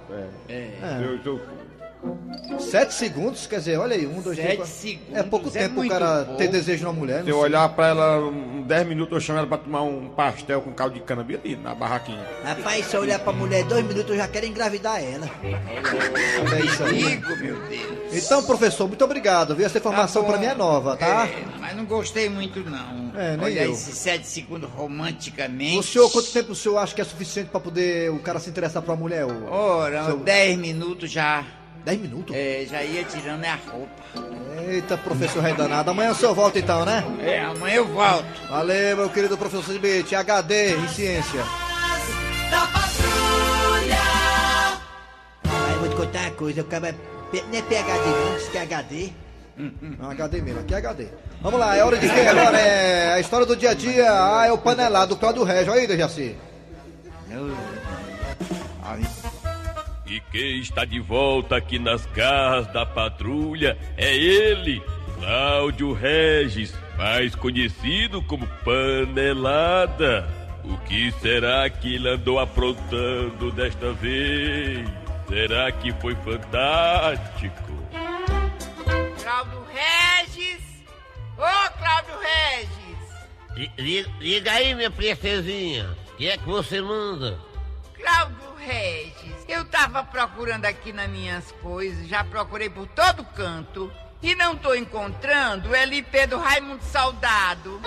É. 0.49 0.53
É. 0.53 0.99
Eu, 1.03 1.19
eu, 1.23 1.41
Sete 2.59 2.93
segundos, 2.93 3.45
quer 3.47 3.59
dizer, 3.59 3.77
olha 3.77 3.95
aí, 3.95 4.05
um, 4.07 4.21
dois, 4.21 4.35
Sete 4.35 4.45
três, 4.45 4.57
quatro. 4.59 4.73
segundos 4.73 5.13
É 5.17 5.23
pouco 5.23 5.47
é 5.49 5.51
tempo 5.51 5.81
o 5.81 5.87
cara 5.87 6.23
pouco. 6.25 6.37
ter 6.37 6.47
desejo 6.47 6.83
na 6.85 6.91
mulher. 6.93 7.23
se 7.23 7.29
eu 7.29 7.35
sei. 7.35 7.43
olhar 7.43 7.69
pra 7.69 7.87
ela 7.87 8.17
um 8.19 8.61
10 8.63 8.87
minutos, 8.87 9.13
eu 9.13 9.19
chamo 9.21 9.39
ela 9.39 9.47
pra 9.47 9.57
tomar 9.57 9.81
um 9.83 10.09
pastel 10.09 10.61
com 10.61 10.71
caldo 10.73 10.95
de 10.95 11.01
cana 11.01 11.23
bem 11.23 11.37
ali 11.37 11.55
na 11.55 11.75
barraquinha. 11.75 12.25
Rapaz, 12.43 12.85
se 12.85 12.95
eu 12.95 13.01
olhar 13.01 13.19
pra 13.19 13.31
mulher 13.33 13.63
dois 13.65 13.85
minutos, 13.85 14.09
eu 14.11 14.17
já 14.17 14.27
quero 14.27 14.45
engravidar 14.45 15.01
ela. 15.03 15.29
É 15.43 16.65
isso 16.65 16.83
aí. 16.83 17.03
Amigo, 17.03 17.35
meu 17.37 17.59
Deus. 17.67 18.25
Então, 18.25 18.43
professor, 18.43 18.87
muito 18.87 19.03
obrigado, 19.05 19.55
viu? 19.55 19.65
Essa 19.65 19.77
informação 19.77 20.21
Tá 20.23 20.27
bom. 20.27 20.33
pra 20.33 20.41
mim 20.41 20.47
é 20.47 20.55
nova, 20.55 20.95
tá? 20.97 21.27
É, 21.27 21.45
mas 21.59 21.75
não 21.75 21.85
gostei 21.85 22.29
muito, 22.29 22.59
não. 22.69 23.11
É, 23.15 23.35
nem 23.37 23.45
Olha 23.45 23.63
eu. 23.65 23.71
esses 23.73 23.95
sete 23.97 24.25
segundos 24.27 24.69
romanticamente. 24.71 25.77
O 25.77 25.83
senhor, 25.83 26.09
quanto 26.11 26.31
tempo 26.31 26.51
o 26.53 26.55
senhor 26.55 26.77
acha 26.77 26.95
que 26.95 27.01
é 27.01 27.05
suficiente 27.05 27.49
pra 27.49 27.59
poder 27.59 28.09
o 28.11 28.19
cara 28.19 28.39
se 28.39 28.49
interessar 28.49 28.81
pra 28.81 28.95
mulher? 28.95 29.25
O... 29.25 29.45
Ora, 29.51 30.05
Seu- 30.05 30.17
dez 30.17 30.57
minutos 30.57 31.11
já. 31.11 31.43
Dez 31.83 31.99
minutos? 31.99 32.35
É, 32.35 32.65
já 32.69 32.83
ia 32.83 33.03
tirando 33.03 33.43
a 33.43 33.55
roupa. 33.55 33.89
Eita, 34.67 34.97
professor 34.97 35.41
Rei 35.41 35.53
Danado. 35.53 35.89
Amanhã 35.89 36.11
o 36.11 36.15
senhor 36.15 36.35
volta 36.35 36.59
então, 36.59 36.85
né? 36.85 37.03
É, 37.19 37.41
amanhã 37.41 37.75
eu 37.75 37.87
volto. 37.87 38.25
Valeu, 38.49 38.97
meu 38.97 39.09
querido 39.09 39.37
professor 39.37 39.63
Cibite. 39.63 40.15
HD 40.15 40.75
em 40.75 40.87
ciência. 40.89 41.43
Da 42.51 42.67
patrulha. 42.67 43.97
Aí 45.43 45.73
eu 45.73 45.79
vou 45.79 45.89
te 45.89 45.95
contar 45.95 46.21
uma 46.21 46.31
coisa, 46.31 46.61
o 46.61 46.65
cara 46.65 46.95
não 47.33 47.57
é 47.57 47.61
PHD 47.61 48.09
não, 48.09 48.37
diz 48.37 48.49
que 48.49 48.57
é 48.57 48.61
HD. 48.61 49.09
Não, 49.99 50.11
HD 50.11 50.41
mesmo, 50.41 50.59
aqui 50.61 50.73
é 50.73 50.77
HD. 50.77 51.07
Vamos 51.41 51.59
lá, 51.59 51.75
é 51.75 51.83
hora 51.83 51.97
de 51.97 52.07
quem 52.07 52.27
agora? 52.27 52.59
É 52.59 53.13
a 53.13 53.19
história 53.19 53.45
do 53.45 53.55
dia 53.55 53.71
a 53.71 53.73
dia. 53.73 54.07
Ah, 54.09 54.45
é 54.45 54.51
o 54.51 54.57
panelado 54.57 55.15
do 55.15 55.19
Cláudio 55.19 55.43
Régio. 55.43 55.73
Aí, 55.73 55.87
Dejaci. 55.87 56.35
E 60.11 60.19
quem 60.29 60.59
está 60.59 60.83
de 60.83 60.99
volta 60.99 61.55
aqui 61.55 61.79
nas 61.79 62.05
garras 62.07 62.67
da 62.73 62.85
patrulha 62.85 63.77
é 63.95 64.13
ele, 64.13 64.83
Cláudio 65.17 65.93
Regis, 65.93 66.75
mais 66.97 67.33
conhecido 67.33 68.21
como 68.23 68.45
Panelada. 68.45 70.27
O 70.65 70.77
que 70.79 71.13
será 71.21 71.69
que 71.69 71.95
ele 71.95 72.09
andou 72.09 72.39
aprontando 72.39 73.53
desta 73.53 73.93
vez? 73.93 74.85
Será 75.29 75.71
que 75.71 75.93
foi 75.93 76.13
fantástico? 76.15 77.71
Cláudio 79.23 79.65
Regis! 79.73 80.61
Ô, 81.37 81.79
Cláudio 81.79 82.15
Regis! 83.55 83.71
Liga, 83.77 84.09
liga 84.19 84.51
aí, 84.51 84.75
minha 84.75 84.91
princesinha. 84.91 85.89
O 86.11 86.17
que 86.17 86.27
é 86.27 86.37
que 86.37 86.45
você 86.49 86.81
manda? 86.81 87.39
Cláudio 87.93 88.55
Regis, 88.57 89.30
eu 89.51 89.65
tava 89.65 90.03
procurando 90.03 90.65
aqui 90.65 90.93
nas 90.93 91.09
minhas 91.09 91.51
coisas, 91.61 92.07
já 92.07 92.23
procurei 92.23 92.69
por 92.69 92.87
todo 92.87 93.23
canto 93.25 93.91
e 94.21 94.33
não 94.35 94.55
tô 94.55 94.73
encontrando 94.73 95.69
o 95.69 95.75
LP 95.75 96.27
do 96.27 96.37
Raimundo 96.37 96.83
Saudado. 96.83 97.81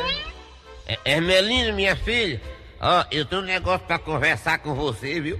É, 0.86 0.98
Hermelina, 1.04 1.72
minha 1.72 1.96
filha. 1.96 2.40
Ó, 2.80 3.04
eu 3.10 3.24
tenho 3.24 3.40
um 3.40 3.44
negócio 3.44 3.86
pra 3.86 3.98
conversar 3.98 4.58
com 4.58 4.74
você, 4.74 5.20
viu? 5.20 5.38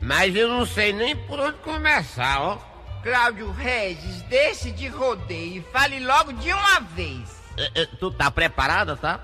Mas 0.00 0.36
eu 0.36 0.48
não 0.48 0.64
sei 0.64 0.92
nem 0.92 1.16
por 1.16 1.40
onde 1.40 1.58
começar, 1.58 2.40
ó. 2.40 2.58
Cláudio 3.02 3.50
Regis, 3.50 4.22
deixe 4.22 4.70
de 4.70 4.86
rodeio 4.86 5.58
e 5.58 5.72
fale 5.72 5.98
logo 6.00 6.32
de 6.34 6.52
uma 6.52 6.80
vez. 6.80 7.42
É, 7.56 7.82
é, 7.82 7.86
tu 7.86 8.10
tá 8.10 8.30
preparada, 8.30 8.96
tá? 8.96 9.20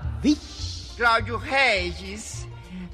Cláudio 0.97 1.37
Regis, 1.37 2.47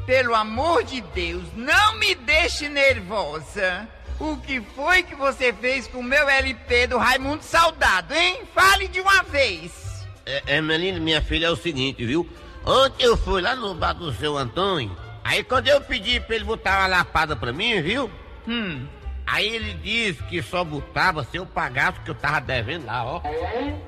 pelo 0.08 0.34
amor 0.34 0.86
de 0.86 1.02
Deus, 1.02 1.44
não 1.54 2.00
me 2.00 2.16
deixe 2.16 2.70
nervosa. 2.70 3.88
O 4.18 4.38
que 4.38 4.62
foi 4.62 5.04
que 5.04 5.14
você 5.14 5.52
fez 5.52 5.86
com 5.86 6.00
o 6.00 6.04
meu 6.04 6.28
LP 6.28 6.88
do 6.88 6.98
Raimundo 6.98 7.44
Saudado, 7.44 8.14
hein? 8.16 8.42
Fale 8.56 8.88
de 8.88 9.02
uma 9.02 9.22
vez. 9.24 10.08
É, 10.26 10.56
Hermelina, 10.56 10.98
minha 11.00 11.22
filha, 11.22 11.48
é 11.48 11.52
o 11.52 11.58
seguinte, 11.58 12.06
viu? 12.06 12.28
Ontem 12.66 13.04
eu 13.04 13.18
fui 13.18 13.42
lá 13.42 13.54
no 13.56 13.76
bar 13.76 13.94
do 13.94 14.12
seu 14.14 14.38
Antônio. 14.38 14.98
Aí 15.24 15.44
quando 15.44 15.68
eu 15.68 15.82
pedi 15.82 16.22
pra 16.22 16.38
ele 16.38 16.46
botar 16.46 16.80
uma 16.80 16.88
lapada 16.88 17.36
pra 17.36 17.52
mim, 17.52 17.82
viu? 17.82 18.10
Hum. 18.48 18.88
Aí 19.26 19.46
ele 19.46 19.74
disse 19.74 20.24
que 20.24 20.42
só 20.42 20.64
botava 20.64 21.26
se 21.26 21.36
eu 21.36 21.46
pagasse 21.46 22.00
o 22.00 22.04
que 22.04 22.12
eu 22.12 22.16
tava 22.16 22.40
devendo 22.40 22.86
lá, 22.86 23.04
ó. 23.04 23.22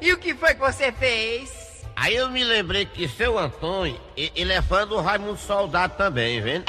E 0.02 0.12
o 0.12 0.18
que 0.18 0.36
foi 0.36 0.54
que 0.54 0.60
você 0.60 0.92
fez? 0.92 1.69
Aí 2.00 2.16
eu 2.16 2.30
me 2.30 2.46
lembrei 2.46 2.86
que 2.86 3.10
seu 3.10 3.38
Antônio, 3.38 4.00
ele 4.16 4.54
é 4.54 4.62
fã 4.62 4.88
do 4.88 5.02
Raimundo 5.02 5.38
Soldado 5.38 5.98
também, 5.98 6.40
vendo? 6.40 6.64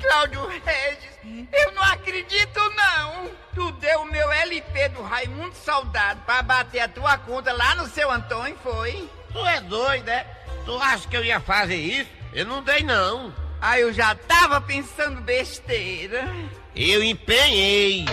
Cláudio 0.00 0.46
Regis, 0.46 1.46
eu 1.52 1.72
não 1.72 1.82
acredito 1.82 2.58
não. 2.74 3.30
Tu 3.54 3.70
deu 3.72 4.00
o 4.00 4.10
meu 4.10 4.32
LP 4.32 4.88
do 4.88 5.02
Raimundo 5.02 5.54
Soldado 5.54 6.22
pra 6.24 6.42
bater 6.42 6.80
a 6.80 6.88
tua 6.88 7.18
conta 7.18 7.52
lá 7.52 7.74
no 7.74 7.86
seu 7.86 8.10
Antônio, 8.10 8.56
foi? 8.62 9.06
Tu 9.30 9.46
é 9.46 9.60
doido, 9.60 10.08
é? 10.08 10.26
Tu 10.64 10.74
acha 10.78 11.06
que 11.06 11.18
eu 11.18 11.24
ia 11.24 11.38
fazer 11.38 11.76
isso? 11.76 12.10
Eu 12.32 12.46
não 12.46 12.62
dei, 12.62 12.82
não. 12.82 13.30
Ah, 13.60 13.78
eu 13.78 13.92
já 13.92 14.14
tava 14.14 14.58
pensando 14.58 15.20
besteira. 15.20 16.34
Eu 16.74 17.02
empenhei. 17.02 18.06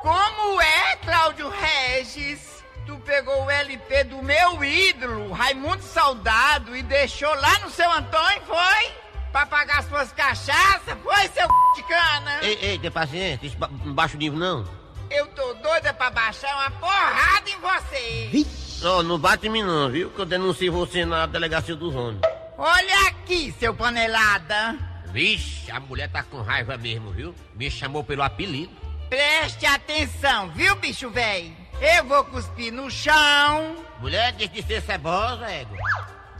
Como 0.00 0.62
é, 0.62 0.96
Cláudio 0.96 1.50
Regis? 1.50 2.59
Tu 2.90 2.96
pegou 3.06 3.44
o 3.44 3.48
LP 3.48 4.02
do 4.02 4.20
meu 4.20 4.64
ídolo, 4.64 5.30
Raimundo 5.30 5.80
Soldado, 5.80 6.74
e 6.76 6.82
deixou 6.82 7.32
lá 7.36 7.60
no 7.60 7.70
seu 7.70 7.88
Antônio, 7.88 8.42
foi? 8.44 8.92
Pra 9.30 9.46
pagar 9.46 9.84
suas 9.84 10.10
cachaças, 10.10 10.98
foi, 11.00 11.28
seu 11.28 11.46
c... 11.46 11.76
de 11.76 11.82
cana? 11.84 12.38
Ei, 12.42 12.58
ei, 12.60 12.78
tem 12.80 12.90
paciência, 12.90 13.46
isso 13.46 13.56
não 13.84 13.94
baixa 13.94 14.16
o 14.16 14.18
nível, 14.18 14.40
não. 14.40 14.68
Eu 15.08 15.24
tô 15.28 15.54
doida 15.54 15.94
pra 15.94 16.10
baixar 16.10 16.52
uma 16.52 16.70
porrada 16.80 17.48
em 17.48 17.60
você. 17.60 18.46
Não, 18.82 19.04
não 19.04 19.20
bate 19.20 19.46
em 19.46 19.50
mim, 19.50 19.62
não, 19.62 19.88
viu? 19.88 20.10
Que 20.10 20.22
eu 20.22 20.26
denuncio 20.26 20.72
você 20.72 21.04
na 21.04 21.26
delegacia 21.26 21.76
dos 21.76 21.94
homens. 21.94 22.22
Olha 22.58 23.06
aqui, 23.06 23.54
seu 23.56 23.72
panelada. 23.72 24.76
Vixe, 25.12 25.70
a 25.70 25.78
mulher 25.78 26.10
tá 26.10 26.24
com 26.24 26.42
raiva 26.42 26.76
mesmo, 26.76 27.12
viu? 27.12 27.32
Me 27.54 27.70
chamou 27.70 28.02
pelo 28.02 28.24
apelido. 28.24 28.74
Preste 29.08 29.64
atenção, 29.64 30.50
viu, 30.50 30.74
bicho 30.74 31.08
velho? 31.08 31.59
Eu 31.80 32.04
vou 32.04 32.24
cuspir 32.24 32.70
no 32.72 32.90
chão. 32.90 33.76
Mulher, 34.00 34.32
deixa 34.32 34.52
de 34.52 34.62
ser 34.62 34.82
cebosa, 34.82 35.50
égua. 35.50 35.78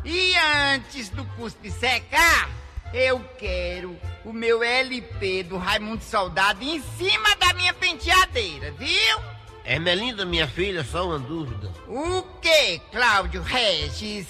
E 0.05 0.35
antes 0.74 1.09
do 1.09 1.24
cuspe 1.37 1.70
secar, 1.70 2.50
eu 2.92 3.20
quero 3.38 3.98
o 4.24 4.33
meu 4.33 4.62
LP 4.62 5.44
do 5.44 5.57
Raimundo 5.57 6.05
Soldado 6.05 6.62
em 6.62 6.83
cima 6.98 7.35
da 7.37 7.55
minha 7.55 7.72
penteadeira, 7.72 8.70
viu? 8.72 9.18
Ermelinda, 9.64 10.26
minha 10.26 10.46
filha, 10.46 10.85
só 10.85 11.07
uma 11.07 11.18
dúvida. 11.18 11.72
O 11.88 12.22
que, 12.40 12.79
Cláudio 12.90 13.42
Regis? 13.42 14.26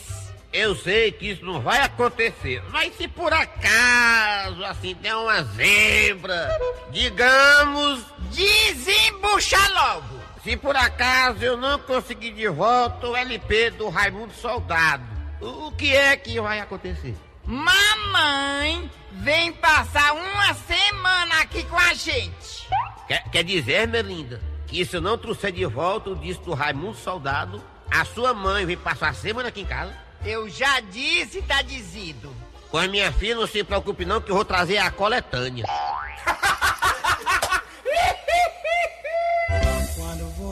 Eu 0.53 0.75
sei 0.77 1.11
que 1.13 1.31
isso 1.31 1.45
não 1.45 1.61
vai 1.61 1.81
acontecer, 1.81 2.63
mas 2.71 2.97
se 2.97 3.07
por 3.09 3.33
acaso, 3.33 4.65
assim, 4.65 4.95
der 4.95 5.15
uma 5.15 5.43
zebra, 5.43 6.57
digamos... 6.91 8.05
Desembucha 8.33 9.59
logo! 9.75 10.20
Se 10.43 10.57
por 10.57 10.75
acaso 10.75 11.45
eu 11.45 11.57
não 11.57 11.79
conseguir 11.79 12.33
de 12.33 12.49
volta 12.49 13.09
o 13.09 13.17
LP 13.17 13.71
do 13.73 13.89
Raimundo 13.89 14.33
Soldado, 14.33 15.05
o 15.41 15.61
o 15.71 15.73
que 15.73 15.95
é 15.95 16.17
que 16.17 16.41
vai 16.41 16.59
acontecer? 16.59 17.17
Mamãe 17.45 18.91
vem 19.13 19.53
passar 19.53 20.13
uma 20.13 20.53
semana 20.55 21.41
aqui 21.41 21.63
com 21.65 21.77
a 21.77 21.95
gente. 21.95 22.69
Quer, 23.07 23.23
quer 23.31 23.45
dizer, 23.45 23.87
Melinda, 23.87 24.41
que 24.67 24.85
se 24.85 24.97
eu 24.97 25.01
não 25.01 25.17
trouxer 25.17 25.53
de 25.53 25.65
volta 25.65 26.11
o 26.11 26.17
disco 26.17 26.45
do 26.45 26.55
Raimundo 26.55 26.97
Soldado, 26.97 27.63
a 27.91 28.05
sua 28.05 28.35
mãe 28.35 28.67
vem 28.67 28.77
passar 28.77 29.11
a 29.11 29.15
semana 29.15 29.49
aqui 29.49 29.61
em 29.61 29.67
casa? 29.67 29.97
Eu 30.25 30.49
já 30.49 30.81
disse, 30.81 31.41
tá 31.43 31.63
dizido. 31.63 32.35
Com 32.69 32.79
a 32.79 32.89
minha 32.89 33.13
filha, 33.13 33.37
não 33.37 33.47
se 33.47 33.63
preocupe 33.63 34.05
não, 34.05 34.21
que 34.21 34.31
eu 34.31 34.35
vou 34.35 34.45
trazer 34.45 34.79
a 34.79 34.91
coletânea. 34.91 35.65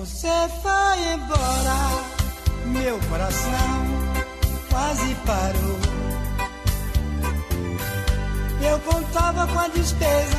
você 0.09 0.49
foi 0.63 1.13
embora, 1.13 1.77
meu 2.67 2.99
coração 3.11 3.87
quase 4.71 5.15
parou. 5.27 5.79
Eu 8.61 8.79
contava 8.81 9.47
com 9.47 9.59
a 9.59 9.69
despesa, 9.69 10.37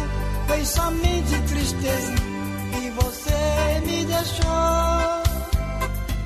foi 0.48 0.66
somente 0.66 1.40
tristeza 1.48 2.14
e 2.82 2.90
você 2.90 3.80
me 3.86 4.06
deixou. 4.06 4.44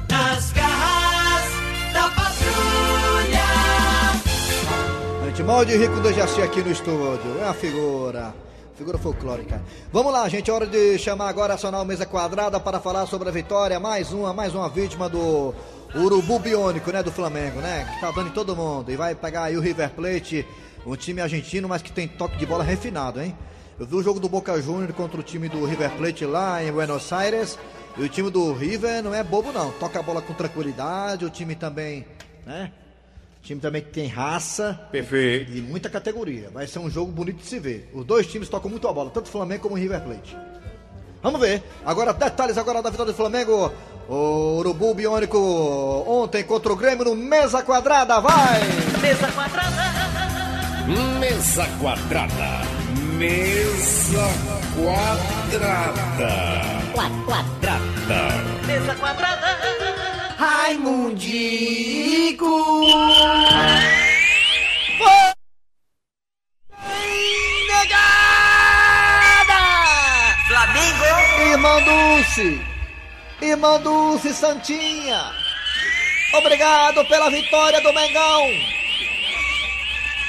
Nas 0.09 0.51
garras 0.53 1.45
da 1.93 2.09
patrulha. 2.09 3.49
Edmaldi 5.29 5.77
Rico 5.77 5.99
do 5.99 6.13
Jaci 6.13 6.41
aqui 6.41 6.61
no 6.61 6.71
estúdio. 6.71 7.39
É 7.39 7.45
uma 7.45 7.53
figura. 7.53 8.33
Figura 8.75 8.97
folclórica. 8.97 9.61
Vamos 9.91 10.11
lá, 10.11 10.27
gente. 10.27 10.49
Hora 10.49 10.65
de 10.65 10.97
chamar 10.97 11.29
agora 11.29 11.53
a 11.53 11.55
Nacional 11.55 11.85
Mesa 11.85 12.07
Quadrada 12.07 12.59
para 12.59 12.79
falar 12.79 13.05
sobre 13.05 13.29
a 13.29 13.31
vitória. 13.31 13.79
Mais 13.79 14.11
uma, 14.11 14.33
mais 14.33 14.55
uma 14.55 14.67
vítima 14.67 15.07
do 15.07 15.53
Urubu 15.95 16.39
Biônico, 16.39 16.91
né? 16.91 17.03
Do 17.03 17.11
Flamengo, 17.11 17.61
né? 17.61 17.87
Que 17.93 18.01
tá 18.01 18.09
dando 18.09 18.29
em 18.29 18.33
todo 18.33 18.55
mundo. 18.55 18.91
E 18.91 18.95
vai 18.95 19.13
pegar 19.13 19.43
aí 19.43 19.57
o 19.57 19.61
River 19.61 19.91
Plate, 19.91 20.45
um 20.87 20.95
time 20.95 21.21
argentino, 21.21 21.69
mas 21.69 21.83
que 21.83 21.91
tem 21.91 22.07
toque 22.07 22.35
de 22.35 22.47
bola 22.47 22.63
refinado, 22.63 23.21
hein? 23.21 23.37
Eu 23.79 23.85
vi 23.85 23.95
o 23.95 24.01
jogo 24.01 24.19
do 24.19 24.27
Boca 24.27 24.59
Júnior 24.59 24.91
contra 24.93 25.19
o 25.19 25.23
time 25.23 25.47
do 25.47 25.63
River 25.65 25.91
Plate 25.91 26.25
lá 26.25 26.63
em 26.63 26.71
Buenos 26.71 27.13
Aires. 27.13 27.59
E 27.95 28.01
o 28.01 28.09
time 28.09 28.31
do 28.31 28.53
River 28.53 29.03
não 29.03 29.13
é 29.13 29.23
bobo, 29.23 29.51
não. 29.51 29.69
Toca 29.73 29.99
a 29.99 30.03
bola 30.03 30.19
com 30.19 30.33
tranquilidade. 30.33 31.25
O 31.25 31.29
time 31.29 31.53
também, 31.53 32.07
né? 32.43 32.71
Time 33.43 33.59
também 33.59 33.81
que 33.81 33.91
tem 33.91 34.07
raça. 34.07 34.79
Perfeito. 34.89 35.51
E 35.51 35.61
muita 35.61 35.89
categoria. 35.89 36.49
Vai 36.49 36.65
ser 36.65 36.79
um 36.79 36.89
jogo 36.89 37.11
bonito 37.11 37.39
de 37.39 37.45
se 37.45 37.59
ver. 37.59 37.89
Os 37.93 38.05
dois 38.05 38.25
times 38.25 38.47
tocam 38.47 38.71
muito 38.71 38.87
a 38.87 38.93
bola, 38.93 39.09
tanto 39.09 39.25
o 39.27 39.29
Flamengo 39.29 39.63
como 39.63 39.75
o 39.75 39.77
River 39.77 40.01
Plate. 40.01 40.37
Vamos 41.21 41.41
ver. 41.41 41.61
Agora, 41.85 42.13
detalhes 42.13 42.57
agora 42.57 42.81
da 42.81 42.89
vitória 42.89 43.11
do 43.11 43.15
Flamengo. 43.15 43.69
O 44.07 44.59
Urubu 44.59 44.93
Biônico 44.93 45.37
ontem 46.07 46.43
contra 46.43 46.71
o 46.71 46.75
Grêmio 46.75 47.03
no 47.05 47.15
Mesa 47.15 47.61
Quadrada. 47.63 48.21
Vai! 48.21 48.61
Mesa 49.01 49.27
quadrada. 49.31 49.83
Mesa 50.87 51.65
quadrada. 51.81 52.61
Mesa 53.17 54.27
quadrada. 54.75 56.29
Quadrada. 56.93 57.79
Mesa 58.67 58.95
quadrada. 58.95 59.47
Raimundico! 60.37 61.63
Flamengo! 70.47 71.05
Irmã 71.51 71.81
Dulce! 71.83 72.61
Irmã 73.41 73.79
Dulce 73.79 74.33
Santinha! 74.33 75.31
Obrigado 76.33 77.05
pela 77.05 77.29
vitória 77.29 77.79
do 77.81 77.93
Mengão! 77.93 78.47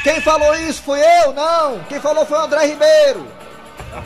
Quem 0.03 0.21
falou 0.21 0.55
isso 0.57 0.83
foi 0.83 1.01
eu? 1.01 1.33
Não! 1.33 1.83
Quem 1.85 1.99
falou 2.01 2.27
foi 2.27 2.39
o 2.39 2.43
André 2.43 2.67
Ribeiro! 2.67 3.27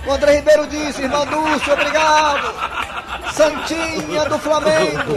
O 0.06 0.12
André 0.12 0.36
Ribeiro 0.36 0.66
disse, 0.66 1.02
irmã 1.02 1.26
Dulce, 1.26 1.70
obrigado! 1.70 2.97
Santinha 3.32 4.24
do 4.26 4.38
Flamengo! 4.38 5.14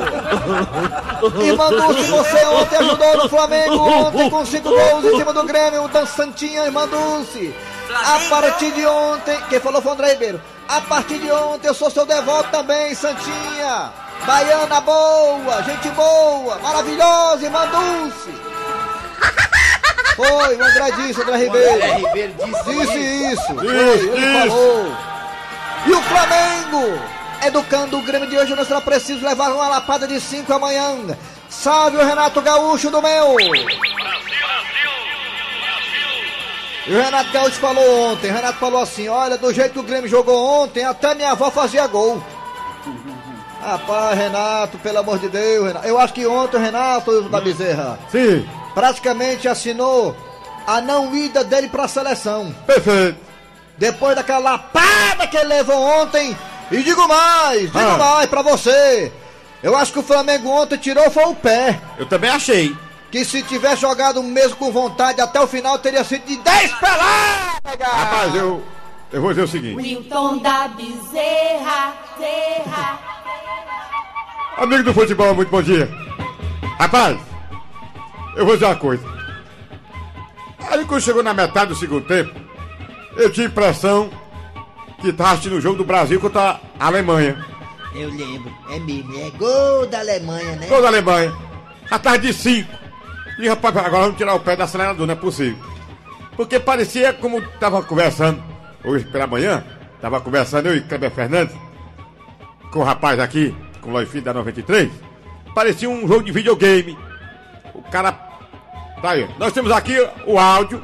Irmã 1.43 1.69
Dulce, 1.69 2.03
você 2.03 2.45
ontem 2.45 2.77
ajudou 2.77 3.17
no 3.17 3.29
Flamengo, 3.29 3.75
ontem 3.79 4.29
com 4.29 4.45
cinco 4.45 4.69
gols 4.69 5.05
em 5.05 5.17
cima 5.17 5.33
do 5.33 5.43
Grêmio, 5.43 5.87
Dan 5.87 6.05
Santinha, 6.05 6.65
irmã 6.65 6.87
Dulce! 6.87 7.53
A 7.93 8.19
partir 8.29 8.71
de 8.71 8.85
ontem, 8.85 9.37
quem 9.49 9.59
falou 9.59 9.81
foi 9.81 9.91
o 9.91 9.93
André 9.95 10.13
Ribeiro. 10.13 10.41
A 10.67 10.79
partir 10.81 11.19
de 11.19 11.31
ontem 11.31 11.67
eu 11.67 11.73
sou 11.73 11.89
seu 11.89 12.05
devoto 12.05 12.49
também, 12.49 12.93
Santinha. 12.95 13.91
Baiana 14.25 14.79
boa, 14.81 15.61
gente 15.63 15.89
boa, 15.89 16.57
maravilhosa, 16.59 17.43
irmã 17.45 17.67
Dulce. 17.67 18.31
Foi, 20.15 20.55
o 20.55 20.63
André 20.63 20.91
disse, 20.97 21.19
o 21.19 21.23
André 21.23 21.37
Ribeiro. 21.37 21.73
André 21.75 21.93
Ribeiro 21.95 22.33
disse 22.45 22.63
Disse 22.63 22.97
isso. 22.99 23.31
isso. 23.33 23.55
Foi, 23.55 23.65
Isso, 23.65 24.07
ele 24.09 24.25
isso. 24.25 24.49
falou. 24.49 24.97
E 25.87 25.91
o 25.93 26.01
Flamengo, 26.03 26.99
educando 27.43 27.97
o 27.97 28.01
Grêmio 28.01 28.29
de 28.29 28.37
hoje, 28.37 28.55
não 28.55 28.65
será 28.65 28.81
preciso 28.81 29.25
levar 29.25 29.51
uma 29.51 29.67
lapada 29.67 30.07
de 30.07 30.19
cinco 30.19 30.53
amanhã. 30.53 30.97
Salve 31.49 31.97
o 31.97 32.05
Renato 32.05 32.41
Gaúcho 32.41 32.89
do 32.89 33.01
meu. 33.01 33.37
E 36.87 36.93
o 36.93 37.01
Renato 37.01 37.31
Gaúcho 37.31 37.59
falou 37.59 38.11
ontem, 38.11 38.31
Renato 38.31 38.57
falou 38.57 38.81
assim, 38.81 39.07
olha, 39.07 39.37
do 39.37 39.53
jeito 39.53 39.73
que 39.73 39.79
o 39.79 39.83
Grêmio 39.83 40.09
jogou 40.09 40.63
ontem, 40.63 40.83
até 40.83 41.13
minha 41.13 41.31
avó 41.31 41.51
fazia 41.51 41.85
gol. 41.87 42.21
Rapaz, 43.61 44.17
Renato, 44.17 44.79
pelo 44.79 44.97
amor 44.99 45.19
de 45.19 45.29
Deus, 45.29 45.67
Renato. 45.67 45.87
Eu 45.87 45.99
acho 45.99 46.13
que 46.13 46.25
ontem 46.25 46.57
o 46.57 46.59
Renato 46.59 47.29
da 47.29 47.39
Bezerra 47.39 47.99
Sim. 48.09 48.47
praticamente 48.73 49.47
assinou 49.47 50.15
a 50.65 50.81
não 50.81 51.15
ida 51.15 51.43
dele 51.43 51.69
pra 51.69 51.87
seleção. 51.87 52.53
Perfeito. 52.65 53.19
Depois 53.77 54.15
daquela 54.15 54.51
lapada 54.51 55.27
que 55.27 55.37
ele 55.37 55.47
levou 55.47 55.79
ontem. 55.79 56.35
E 56.71 56.83
digo 56.83 57.07
mais, 57.07 57.61
digo 57.71 57.77
Ah. 57.79 57.97
mais 57.97 58.29
pra 58.29 58.41
você. 58.41 59.11
Eu 59.61 59.75
acho 59.75 59.91
que 59.93 59.99
o 59.99 60.03
Flamengo 60.03 60.49
ontem 60.49 60.77
tirou 60.77 61.09
foi 61.11 61.25
o 61.25 61.35
pé. 61.35 61.79
Eu 61.97 62.05
também 62.05 62.29
achei. 62.29 62.75
Que 63.11 63.25
se 63.25 63.43
tivesse 63.43 63.81
jogado 63.81 64.23
mesmo 64.23 64.55
com 64.55 64.71
vontade 64.71 65.19
até 65.19 65.39
o 65.39 65.45
final, 65.47 65.77
teria 65.77 66.03
sido 66.03 66.25
de 66.25 66.37
10 66.37 66.71
peladas. 66.75 67.61
Rapaz, 67.81 68.33
eu, 68.35 68.63
eu 69.11 69.21
vou 69.21 69.31
dizer 69.31 69.43
o 69.43 69.47
seguinte. 69.47 69.75
Newton 69.75 70.37
da 70.37 70.69
Bezerra, 70.69 71.93
Zerra. 72.17 72.99
Amigo 74.57 74.83
do 74.83 74.93
futebol, 74.93 75.35
muito 75.35 75.49
bom 75.49 75.61
dia. 75.61 75.89
Rapaz, 76.79 77.17
eu 78.37 78.45
vou 78.45 78.55
dizer 78.55 78.65
uma 78.67 78.75
coisa. 78.77 79.03
Aí 80.69 80.85
quando 80.85 81.01
chegou 81.01 81.21
na 81.21 81.33
metade 81.33 81.67
do 81.73 81.75
segundo 81.75 82.07
tempo, 82.07 82.33
eu 83.17 83.29
tinha 83.31 83.47
a 83.47 83.49
impressão 83.49 84.09
que 85.01 85.13
tava 85.13 85.31
assistindo 85.31 85.55
o 85.55 85.61
jogo 85.61 85.77
do 85.77 85.83
Brasil 85.83 86.19
contra 86.19 86.59
a 86.79 86.87
Alemanha. 86.87 87.45
Eu 87.93 88.09
lembro, 88.09 88.51
é 88.69 88.79
mesmo, 88.79 89.19
é 89.19 89.29
gol 89.31 89.85
da 89.87 89.99
Alemanha, 89.99 90.55
né? 90.55 90.67
Gol 90.67 90.81
da 90.81 90.87
Alemanha. 90.87 91.33
Atrás 91.89 92.21
de 92.21 92.31
cinco. 92.33 92.69
E 93.37 93.47
rapaz, 93.47 93.75
agora 93.75 94.03
vamos 94.03 94.17
tirar 94.17 94.35
o 94.35 94.39
pé 94.39 94.55
do 94.55 94.63
acelerador, 94.63 95.05
não 95.05 95.13
é 95.13 95.17
possível. 95.17 95.57
Porque 96.37 96.59
parecia 96.59 97.11
como 97.13 97.41
tava 97.59 97.83
conversando 97.83 98.41
hoje 98.83 99.05
pela 99.05 99.27
manhã, 99.27 99.63
tava 99.99 100.21
conversando 100.21 100.67
eu 100.67 100.77
e 100.77 100.81
Kleber 100.81 101.11
Fernandes 101.11 101.55
com 102.71 102.79
o 102.79 102.83
rapaz 102.83 103.19
aqui, 103.19 103.53
com 103.81 103.89
o 103.89 103.93
Lói 103.93 104.05
Filho 104.05 104.23
da 104.23 104.33
93. 104.33 104.89
Parecia 105.53 105.89
um 105.89 106.07
jogo 106.07 106.23
de 106.23 106.31
videogame. 106.31 106.97
O 107.73 107.81
cara. 107.83 108.13
Tá 109.01 109.11
aí. 109.11 109.27
Nós 109.37 109.51
temos 109.51 109.71
aqui 109.71 109.95
o 110.25 110.39
áudio. 110.39 110.81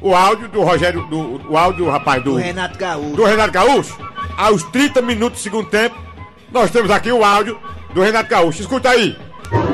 O 0.00 0.14
áudio 0.14 0.48
do 0.48 0.62
Rogério. 0.62 1.06
Do, 1.06 1.50
o 1.50 1.56
áudio 1.56 1.84
do 1.84 1.90
rapaz 1.90 2.22
do. 2.22 2.32
Do 2.32 2.36
Renato 2.36 2.78
Gaúcho. 2.78 3.16
Do 3.16 3.24
Renato 3.24 3.52
Gaúcho. 3.52 3.98
Aos 4.36 4.62
30 4.64 5.02
minutos 5.02 5.40
do 5.40 5.42
segundo 5.42 5.68
tempo. 5.68 5.96
Nós 6.50 6.70
temos 6.70 6.90
aqui 6.90 7.12
o 7.12 7.24
áudio 7.24 7.60
do 7.94 8.02
Renato 8.02 8.30
Gaúcho. 8.30 8.62
Escuta 8.62 8.90
aí. 8.90 9.16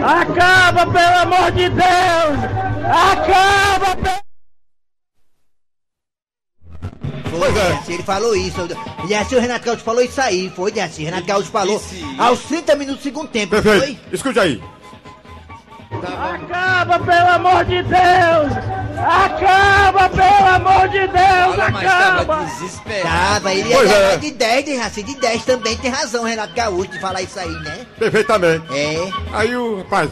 Acaba, 0.03 0.87
pelo 0.87 1.19
amor 1.19 1.51
de 1.53 1.69
Deus! 1.69 1.87
Acaba, 3.13 3.97
pelo... 3.97 4.27
Foi, 7.31 7.53
Dejaci, 7.53 7.93
ele 7.93 8.03
falou 8.03 8.35
isso. 8.35 8.69
Dejaci, 9.07 9.37
o 9.37 9.41
Renato 9.41 9.65
Gaúcho 9.67 9.85
falou 9.85 10.03
isso 10.03 10.21
aí. 10.21 10.51
Foi, 10.55 10.73
Dejaci. 10.73 11.05
Renato 11.05 11.27
Gaúcho 11.27 11.51
falou 11.51 11.83
aos 12.19 12.41
30 12.41 12.75
minutos 12.77 13.01
do 13.01 13.05
segundo 13.05 13.29
tempo, 13.29 13.55
não 13.55 13.63
foi? 13.63 13.79
Perfeito. 13.79 14.15
Escute 14.15 14.41
aí. 14.41 14.63
Acaba, 15.91 16.99
pelo 16.99 17.29
amor 17.29 17.65
de 17.65 17.83
Deus! 17.83 18.86
Acaba, 18.99 20.09
pelo 20.09 20.49
amor 20.55 20.89
de 20.89 20.99
Deus! 21.07 21.59
Acaba! 21.59 22.47
Tava, 23.03 23.53
ele 23.55 23.69
ia 23.69 23.77
Pois 23.77 23.91
é. 23.91 24.17
de 24.17 24.31
10, 24.31 24.65
Dejaci. 24.65 25.03
De 25.03 25.15
10 25.17 25.45
também 25.45 25.77
tem 25.77 25.91
razão, 25.91 26.25
Renato 26.25 26.55
Gaúcho, 26.55 26.91
de 26.91 27.01
falar 27.01 27.23
isso 27.23 27.39
aí, 27.39 27.51
né? 27.51 27.87
Perfeitamente. 27.99 28.65
É. 28.73 29.09
Aí 29.33 29.57
o 29.57 29.79
rapaz. 29.79 30.11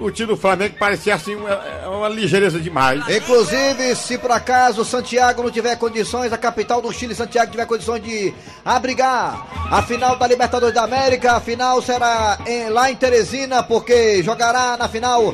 O 0.00 0.10
time 0.10 0.26
do 0.26 0.36
Flamengo 0.36 0.74
parecia 0.76 1.14
assim 1.14 1.36
uma, 1.36 1.56
uma 1.88 2.08
ligeireza 2.08 2.58
demais. 2.58 3.00
Inclusive, 3.08 3.94
se 3.94 4.18
por 4.18 4.32
acaso 4.32 4.84
Santiago 4.84 5.40
não 5.44 5.52
tiver 5.52 5.76
condições, 5.76 6.32
a 6.32 6.36
capital 6.36 6.82
do 6.82 6.92
Chile, 6.92 7.14
Santiago, 7.14 7.52
tiver 7.52 7.64
condições 7.64 8.02
de 8.02 8.34
abrigar 8.64 9.46
a 9.70 9.82
final 9.82 10.16
da 10.16 10.26
Libertadores 10.26 10.74
da 10.74 10.82
América, 10.82 11.34
a 11.34 11.40
final 11.40 11.80
será 11.80 12.38
em- 12.44 12.68
lá 12.70 12.90
em 12.90 12.96
Teresina, 12.96 13.62
porque 13.62 14.20
jogará 14.24 14.76
na 14.76 14.88
final 14.88 15.32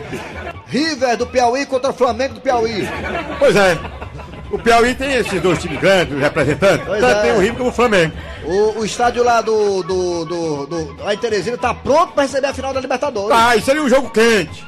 River 0.70 1.16
do 1.16 1.26
Piauí 1.26 1.66
contra 1.66 1.90
o 1.90 1.92
Flamengo 1.94 2.34
do 2.34 2.40
Piauí. 2.40 2.88
Pois 3.38 3.56
é. 3.56 3.76
O 4.50 4.58
Piauí 4.58 4.94
tem 4.94 5.14
esses 5.14 5.40
dois 5.40 5.60
times 5.60 5.80
grandes, 5.80 6.14
os 6.14 6.20
representantes. 6.20 6.84
Pois 6.86 7.00
Tanto 7.00 7.18
é. 7.18 7.22
tem 7.22 7.32
o 7.32 7.38
River 7.38 7.56
como 7.56 7.70
o 7.70 7.72
Flamengo. 7.72 8.12
O, 8.44 8.80
o 8.80 8.84
estádio 8.84 9.22
lá 9.22 9.40
do, 9.40 9.82
do, 9.82 10.24
do, 10.24 10.66
do- 10.66 10.96
lá 11.04 11.14
em 11.14 11.18
Teresina 11.18 11.56
tá 11.56 11.72
pronto 11.74 12.12
para 12.14 12.22
receber 12.24 12.48
a 12.48 12.54
final 12.54 12.72
da 12.72 12.80
Libertadores. 12.80 13.30
Ah, 13.36 13.54
isso 13.56 13.66
seria 13.66 13.82
um 13.82 13.88
jogo 13.88 14.10
quente. 14.10 14.66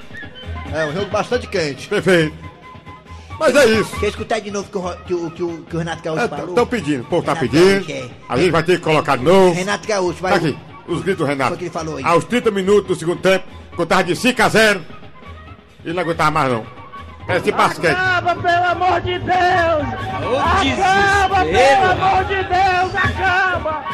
É, 0.72 0.84
um 0.86 0.92
jogo 0.92 1.06
bastante 1.10 1.46
quente. 1.48 1.88
Perfeito. 1.88 2.34
Mas 3.40 3.56
é 3.56 3.64
isso. 3.66 3.98
Quer 3.98 4.06
escutar 4.08 4.38
de 4.40 4.50
novo 4.52 4.68
que 4.70 4.78
o, 4.78 4.96
que 5.04 5.14
o, 5.14 5.30
que 5.30 5.42
o, 5.42 5.58
que 5.68 5.74
o 5.76 5.78
Renato 5.80 6.02
Gaúcho 6.02 6.28
falou? 6.28 6.48
Estão 6.50 6.66
pedindo, 6.66 7.02
o 7.02 7.06
povo 7.06 7.22
tá 7.24 7.34
pedindo. 7.34 7.90
É. 7.90 8.08
A 8.28 8.36
gente 8.36 8.50
vai 8.52 8.62
ter 8.62 8.76
que 8.78 8.84
colocar 8.84 9.16
de 9.16 9.24
novo. 9.24 9.52
Renato 9.52 9.88
Gaúcho, 9.88 10.20
vai. 10.22 10.32
Tá 10.32 10.38
aqui, 10.38 10.56
os 10.86 11.00
gritos 11.02 11.18
do 11.18 11.24
Renato. 11.24 11.48
Foi 11.48 11.56
o 11.56 11.58
que 11.58 11.64
ele 11.64 11.70
falou 11.72 11.96
aí. 11.96 12.04
Aos 12.04 12.24
30 12.24 12.50
minutos 12.52 12.86
do 12.86 12.94
segundo 12.94 13.20
tempo, 13.20 13.44
contava 13.76 14.04
de 14.04 14.14
5 14.14 14.42
a 14.42 14.48
0. 14.48 14.80
Ele 15.84 15.94
não 15.94 16.02
aguentava 16.02 16.30
mais 16.30 16.52
não. 16.52 16.66
Parecia 17.26 17.52
basquete. 17.52 17.92
Acaba, 17.92 18.34
pelo 18.36 18.64
amor 18.64 19.00
de 19.00 19.18
Deus! 19.18 19.32
Acaba, 20.40 21.44
desespero, 21.44 21.80
pelo 21.80 21.92
amor 21.92 22.24
de 22.24 22.34
Deus! 22.34 22.96
Acaba! 22.96 23.84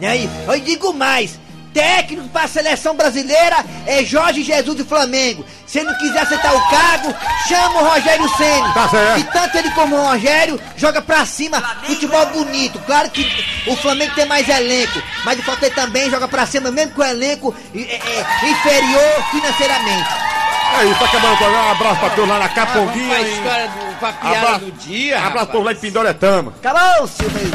E 0.00 0.06
aí, 0.06 0.30
eu 0.46 0.60
digo 0.60 0.92
mais. 0.92 1.40
Técnico 1.72 2.28
para 2.28 2.44
a 2.44 2.48
seleção 2.48 2.94
brasileira 2.94 3.56
é 3.84 4.04
Jorge 4.04 4.44
Jesus 4.44 4.76
do 4.76 4.84
Flamengo. 4.84 5.44
Se 5.66 5.82
não 5.82 5.92
quiser 5.98 6.20
aceitar 6.20 6.54
o 6.54 6.70
cargo, 6.70 7.12
chama 7.48 7.80
o 7.80 7.88
Rogério 7.88 8.28
Ceni. 8.36 8.74
Tá 8.74 8.88
certo. 8.88 9.18
E 9.18 9.24
tanto 9.24 9.58
ele 9.58 9.70
como 9.72 9.96
o 9.96 10.06
Rogério 10.06 10.60
joga 10.76 11.02
pra 11.02 11.26
cima, 11.26 11.60
futebol 11.84 12.26
bonito. 12.26 12.78
Claro 12.86 13.10
que 13.10 13.28
o 13.66 13.74
Flamengo 13.74 14.14
tem 14.14 14.24
mais 14.24 14.48
elenco, 14.48 15.02
mas 15.24 15.36
o 15.36 15.42
Flamengo 15.42 15.74
também 15.74 16.08
joga 16.08 16.28
pra 16.28 16.46
cima, 16.46 16.70
mesmo 16.70 16.92
com 16.92 17.02
o 17.02 17.04
elenco 17.04 17.52
é, 17.74 17.80
é, 17.80 18.50
inferior 18.50 19.24
financeiramente. 19.32 20.33
É 20.80 20.84
isso, 20.86 20.98
tá 20.98 21.04
acabando 21.06 21.34
o 21.34 21.36
programa. 21.38 21.64
Um 21.66 21.70
abraço 21.70 22.00
pra 22.00 22.10
todos 22.10 22.28
lá 22.30 22.38
na 22.38 22.48
Caponguinha. 22.48 23.08
pra 23.08 23.20
e- 23.22 23.32
história 23.32 23.68
do- 23.68 23.98
pra 23.98 24.58
do 24.58 24.72
dia, 24.72 25.16
Abraço 25.16 25.28
rapaz. 25.28 25.44
pro 25.46 25.52
povo 25.52 25.64
lá 25.66 25.72
de 25.72 25.80
Pindoretama. 25.80 26.52
Acabou, 26.62 27.06
Silvio. 27.06 27.50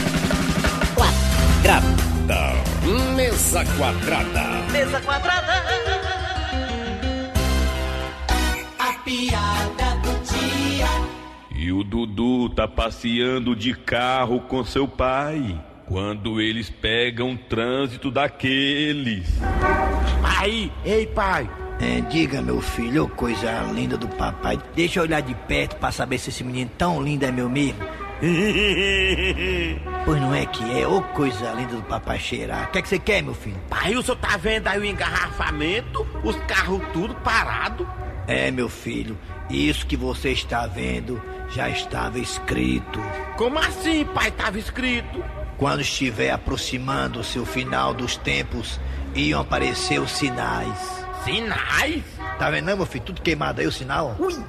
Quadrada. 0.95 2.53
Mesa 3.15 3.65
quadrada. 3.77 4.43
Mesa 4.71 4.99
quadrada. 5.01 5.63
A 8.79 8.93
piada 9.03 9.95
do 10.01 10.19
dia. 10.33 10.87
E 11.55 11.71
o 11.71 11.83
Dudu 11.83 12.49
tá 12.49 12.67
passeando 12.67 13.55
de 13.55 13.73
carro 13.73 14.39
com 14.41 14.63
seu 14.63 14.87
pai. 14.87 15.59
Quando 15.87 16.39
eles 16.39 16.69
pegam 16.69 17.35
trânsito 17.35 18.11
daqueles. 18.11 19.27
Pai, 20.21 20.71
ei 20.85 21.07
pai. 21.07 21.49
É, 21.79 22.01
diga, 22.01 22.41
meu 22.41 22.59
filho, 22.61 23.05
ô 23.05 23.07
coisa 23.07 23.61
linda 23.73 23.97
do 23.97 24.07
papai. 24.07 24.59
Deixa 24.75 24.99
eu 24.99 25.03
olhar 25.03 25.21
de 25.21 25.33
perto 25.33 25.77
pra 25.77 25.91
saber 25.91 26.17
se 26.17 26.29
esse 26.29 26.43
menino 26.43 26.69
tão 26.77 27.01
lindo 27.01 27.23
é 27.25 27.31
meu 27.31 27.49
mesmo. 27.49 27.79
pois 30.03 30.21
não 30.21 30.35
é 30.35 30.45
que 30.45 30.77
é, 30.77 30.85
ô 30.85 31.01
coisa 31.01 31.53
linda 31.53 31.77
do 31.77 31.83
papai 31.83 32.19
cheirar. 32.19 32.67
O 32.67 32.71
que 32.71 32.79
é 32.79 32.81
que 32.81 32.89
você 32.89 32.99
quer, 32.99 33.23
meu 33.23 33.33
filho? 33.33 33.57
Pai, 33.69 33.95
o 33.95 34.03
senhor 34.03 34.17
tá 34.17 34.35
vendo 34.35 34.67
aí 34.67 34.77
o 34.77 34.83
engarrafamento? 34.83 36.05
Os 36.21 36.35
carros 36.47 36.81
tudo 36.91 37.15
parado? 37.15 37.87
É, 38.27 38.51
meu 38.51 38.67
filho, 38.67 39.17
isso 39.49 39.87
que 39.87 39.95
você 39.95 40.31
está 40.31 40.67
vendo 40.67 41.21
já 41.49 41.69
estava 41.69 42.19
escrito. 42.19 42.99
Como 43.37 43.57
assim, 43.57 44.03
pai? 44.05 44.31
Tava 44.31 44.59
escrito. 44.59 45.23
Quando 45.57 45.79
estiver 45.79 46.31
aproximando-se 46.31 47.39
o 47.39 47.45
final 47.45 47.93
dos 47.93 48.17
tempos, 48.17 48.79
iam 49.15 49.41
aparecer 49.41 49.99
os 49.99 50.11
sinais. 50.11 50.98
Sinais? 51.23 52.03
Tá 52.37 52.49
vendo, 52.49 52.65
meu 52.65 52.85
filho? 52.85 53.05
Tudo 53.05 53.21
queimado 53.21 53.61
aí, 53.61 53.67
o 53.67 53.71
sinal. 53.71 54.15
Ui. 54.19 54.35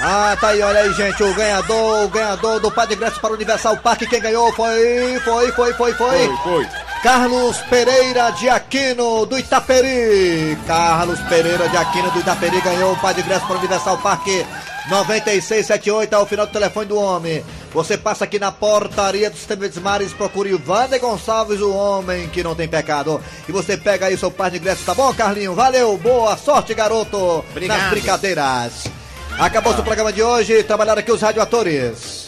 Ah, 0.00 0.36
tá 0.40 0.48
aí, 0.48 0.62
olha 0.62 0.80
aí, 0.80 0.92
gente, 0.92 1.20
o 1.24 1.34
ganhador, 1.34 2.04
o 2.04 2.08
ganhador 2.08 2.60
do 2.60 2.70
Padre 2.70 2.94
Ingresso 2.94 3.20
para 3.20 3.30
o 3.30 3.34
Universal 3.34 3.76
Parque, 3.78 4.06
quem 4.06 4.20
ganhou 4.20 4.52
foi, 4.52 5.18
foi, 5.24 5.50
foi, 5.50 5.74
foi, 5.74 5.94
foi. 5.94 6.36
Foi, 6.36 6.68
Carlos 7.02 7.58
Pereira 7.62 8.30
de 8.30 8.48
Aquino, 8.48 9.26
do 9.26 9.38
Itaperi. 9.38 10.56
Carlos 10.68 11.18
Pereira 11.22 11.68
de 11.68 11.76
Aquino, 11.76 12.10
do 12.12 12.20
Itaperi, 12.20 12.60
ganhou 12.60 12.92
o 12.92 12.96
Padre 12.98 13.22
Ingresso 13.22 13.46
para 13.46 13.56
o 13.56 13.58
Universal 13.58 13.98
Parque 13.98 14.46
9678, 14.88 16.14
ao 16.14 16.26
final 16.26 16.46
do 16.46 16.52
telefone 16.52 16.86
do 16.86 16.98
homem. 16.98 17.44
Você 17.72 17.96
passa 17.96 18.24
aqui 18.24 18.38
na 18.38 18.50
portaria 18.50 19.30
do 19.30 19.36
Sistema 19.36 19.60
Verdes 19.60 19.82
Mares, 19.82 20.12
procure 20.12 20.54
o 20.54 20.62
Wander 20.66 21.00
Gonçalves, 21.00 21.60
o 21.60 21.72
homem 21.72 22.28
que 22.28 22.42
não 22.42 22.54
tem 22.54 22.66
pecado. 22.66 23.20
E 23.48 23.52
você 23.52 23.76
pega 23.76 24.06
aí 24.06 24.14
o 24.14 24.18
seu 24.18 24.30
par 24.30 24.50
de 24.50 24.56
ingressos, 24.58 24.84
tá 24.84 24.94
bom, 24.94 25.12
Carlinho? 25.12 25.54
Valeu, 25.54 25.96
boa 25.98 26.36
sorte, 26.36 26.74
garoto, 26.74 27.44
Obrigado. 27.50 27.78
nas 27.78 27.90
brincadeiras. 27.90 28.84
Acabou 29.38 29.72
o 29.72 29.82
programa 29.82 30.12
de 30.12 30.22
hoje, 30.22 30.62
trabalharam 30.64 31.00
aqui 31.00 31.12
os 31.12 31.20
radioatores. 31.22 32.26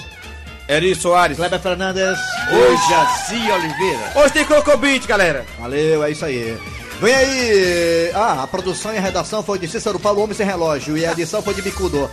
Eri 0.68 0.94
Soares. 0.94 1.36
Kleber 1.36 1.58
Fernandes. 1.58 2.18
Hoje, 2.52 2.88
Jaci 2.88 3.50
Oliveira. 3.50 4.12
Hoje 4.14 4.32
tem 4.32 4.44
Crocobit, 4.44 5.04
galera. 5.04 5.44
Valeu, 5.58 6.04
é 6.04 6.10
isso 6.12 6.24
aí. 6.24 6.56
Vem 7.00 7.14
aí! 7.14 8.10
Ah, 8.14 8.42
a 8.42 8.46
produção 8.46 8.92
e 8.94 8.98
a 8.98 9.00
redação 9.00 9.42
foi 9.42 9.58
de 9.58 9.66
Cícero 9.66 9.98
Paulo 9.98 10.22
Homem 10.22 10.36
Sem 10.36 10.46
Relógio 10.46 10.96
e 10.98 11.04
a 11.06 11.12
edição 11.12 11.42
foi 11.42 11.54
de 11.54 11.62
Bicudo. 11.62 12.08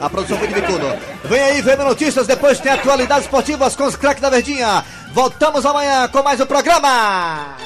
A 0.00 0.08
produção 0.08 0.38
foi 0.38 0.48
de 0.48 0.54
Bicudo. 0.54 0.86
Vem 1.24 1.42
aí, 1.42 1.60
vendo 1.60 1.84
notícias, 1.84 2.26
depois 2.26 2.58
tem 2.58 2.72
atualidades 2.72 3.24
esportivas 3.24 3.76
com 3.76 3.84
os 3.84 3.96
craques 3.96 4.22
da 4.22 4.30
Verdinha. 4.30 4.82
Voltamos 5.12 5.66
amanhã 5.66 6.08
com 6.08 6.22
mais 6.22 6.40
um 6.40 6.46
programa. 6.46 7.56